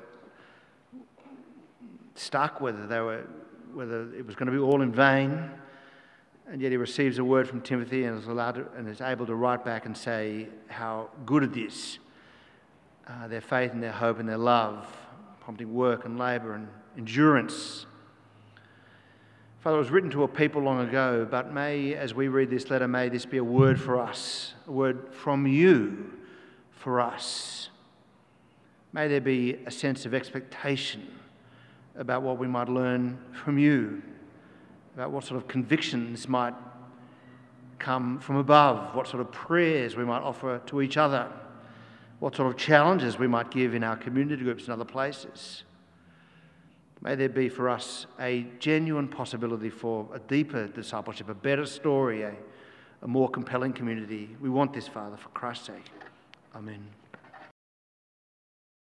stuck, 2.16 2.60
whether 2.60 2.86
they 2.86 3.00
were, 3.00 3.26
whether 3.74 4.14
it 4.14 4.26
was 4.26 4.36
going 4.36 4.48
to 4.48 4.52
be 4.52 4.60
all 4.60 4.82
in 4.82 4.92
vain. 4.92 5.50
And 6.50 6.62
yet 6.62 6.72
he 6.72 6.78
receives 6.78 7.18
a 7.20 7.24
word 7.24 7.48
from 7.48 7.62
Timothy 7.62 8.04
and 8.04 8.20
is, 8.20 8.28
allowed 8.28 8.56
to, 8.56 8.68
and 8.78 8.88
is 8.88 9.02
able 9.02 9.26
to 9.26 9.36
write 9.36 9.64
back 9.64 9.86
and 9.86 9.98
say 9.98 10.48
how 10.68 11.10
good 11.26 11.44
it 11.44 11.58
is 11.58 12.00
uh, 13.08 13.28
their 13.28 13.42
faith 13.42 13.72
and 13.72 13.82
their 13.82 13.92
hope 13.92 14.20
and 14.20 14.28
their 14.28 14.38
love, 14.38 14.86
prompting 15.40 15.74
work 15.74 16.06
and 16.06 16.18
labour 16.18 16.54
and 16.54 16.68
endurance. 16.98 17.86
Father, 19.60 19.78
it 19.78 19.80
was 19.80 19.92
written 19.92 20.10
to 20.12 20.24
a 20.24 20.28
people 20.28 20.62
long 20.62 20.82
ago, 20.82 21.28
but 21.30 21.54
may, 21.54 21.94
as 21.96 22.14
we 22.14 22.28
read 22.28 22.50
this 22.50 22.70
letter, 22.70 22.88
may 22.88 23.10
this 23.10 23.26
be 23.26 23.38
a 23.38 23.44
word 23.44 23.80
for 23.80 24.00
us, 24.00 24.54
a 24.68 24.72
word 24.72 25.14
from 25.14 25.48
you 25.48 26.14
for 26.72 27.00
us. 27.00 27.70
May 28.92 29.08
there 29.08 29.22
be 29.22 29.58
a 29.66 29.72
sense 29.72 30.06
of 30.06 30.14
expectation 30.14 31.08
about 31.96 32.24
what 32.24 32.38
we 32.38 32.48
might 32.48 32.70
learn 32.70 33.18
from 33.32 33.58
you 33.58 34.02
about 34.96 35.12
what 35.12 35.24
sort 35.24 35.42
of 35.42 35.48
convictions 35.48 36.28
might 36.28 36.54
come 37.80 38.20
from 38.20 38.38
above, 38.38 38.96
what 38.96 39.08
sort 39.08 39.22
of 39.22 39.32
prayers 39.32 39.96
we 39.96 40.06
might 40.06 40.22
offer 40.22 40.62
to 40.66 40.82
each 40.82 40.98
other, 40.98 41.28
what 42.20 42.36
sort 42.36 42.50
of 42.50 42.58
challenges 42.58 43.18
we 43.18 43.28
might 43.28 43.52
give 43.52 43.74
in 43.74 43.84
our 43.84 43.98
community 43.98 44.44
groups 44.44 44.64
and 44.64 44.74
other 44.74 44.86
places. 44.86 45.64
May 47.02 47.16
there 47.16 47.28
be 47.28 47.50
for 47.50 47.68
us 47.68 48.06
a 48.20 48.46
genuine 48.60 49.10
possibility 49.10 49.70
for 49.70 50.08
a 50.14 50.20
deeper 50.20 50.68
discipleship, 50.68 51.28
a 51.28 51.34
better 51.34 51.66
story, 51.66 52.22
a, 52.22 52.34
a 53.02 53.08
more 53.08 53.28
compelling 53.28 53.74
community. 53.74 54.30
We 54.40 54.50
want 54.50 54.74
this, 54.74 54.88
Father, 54.88 55.18
for 55.18 55.28
Christ's 55.30 55.68
sake. 55.68 55.92
Amen. 56.56 57.03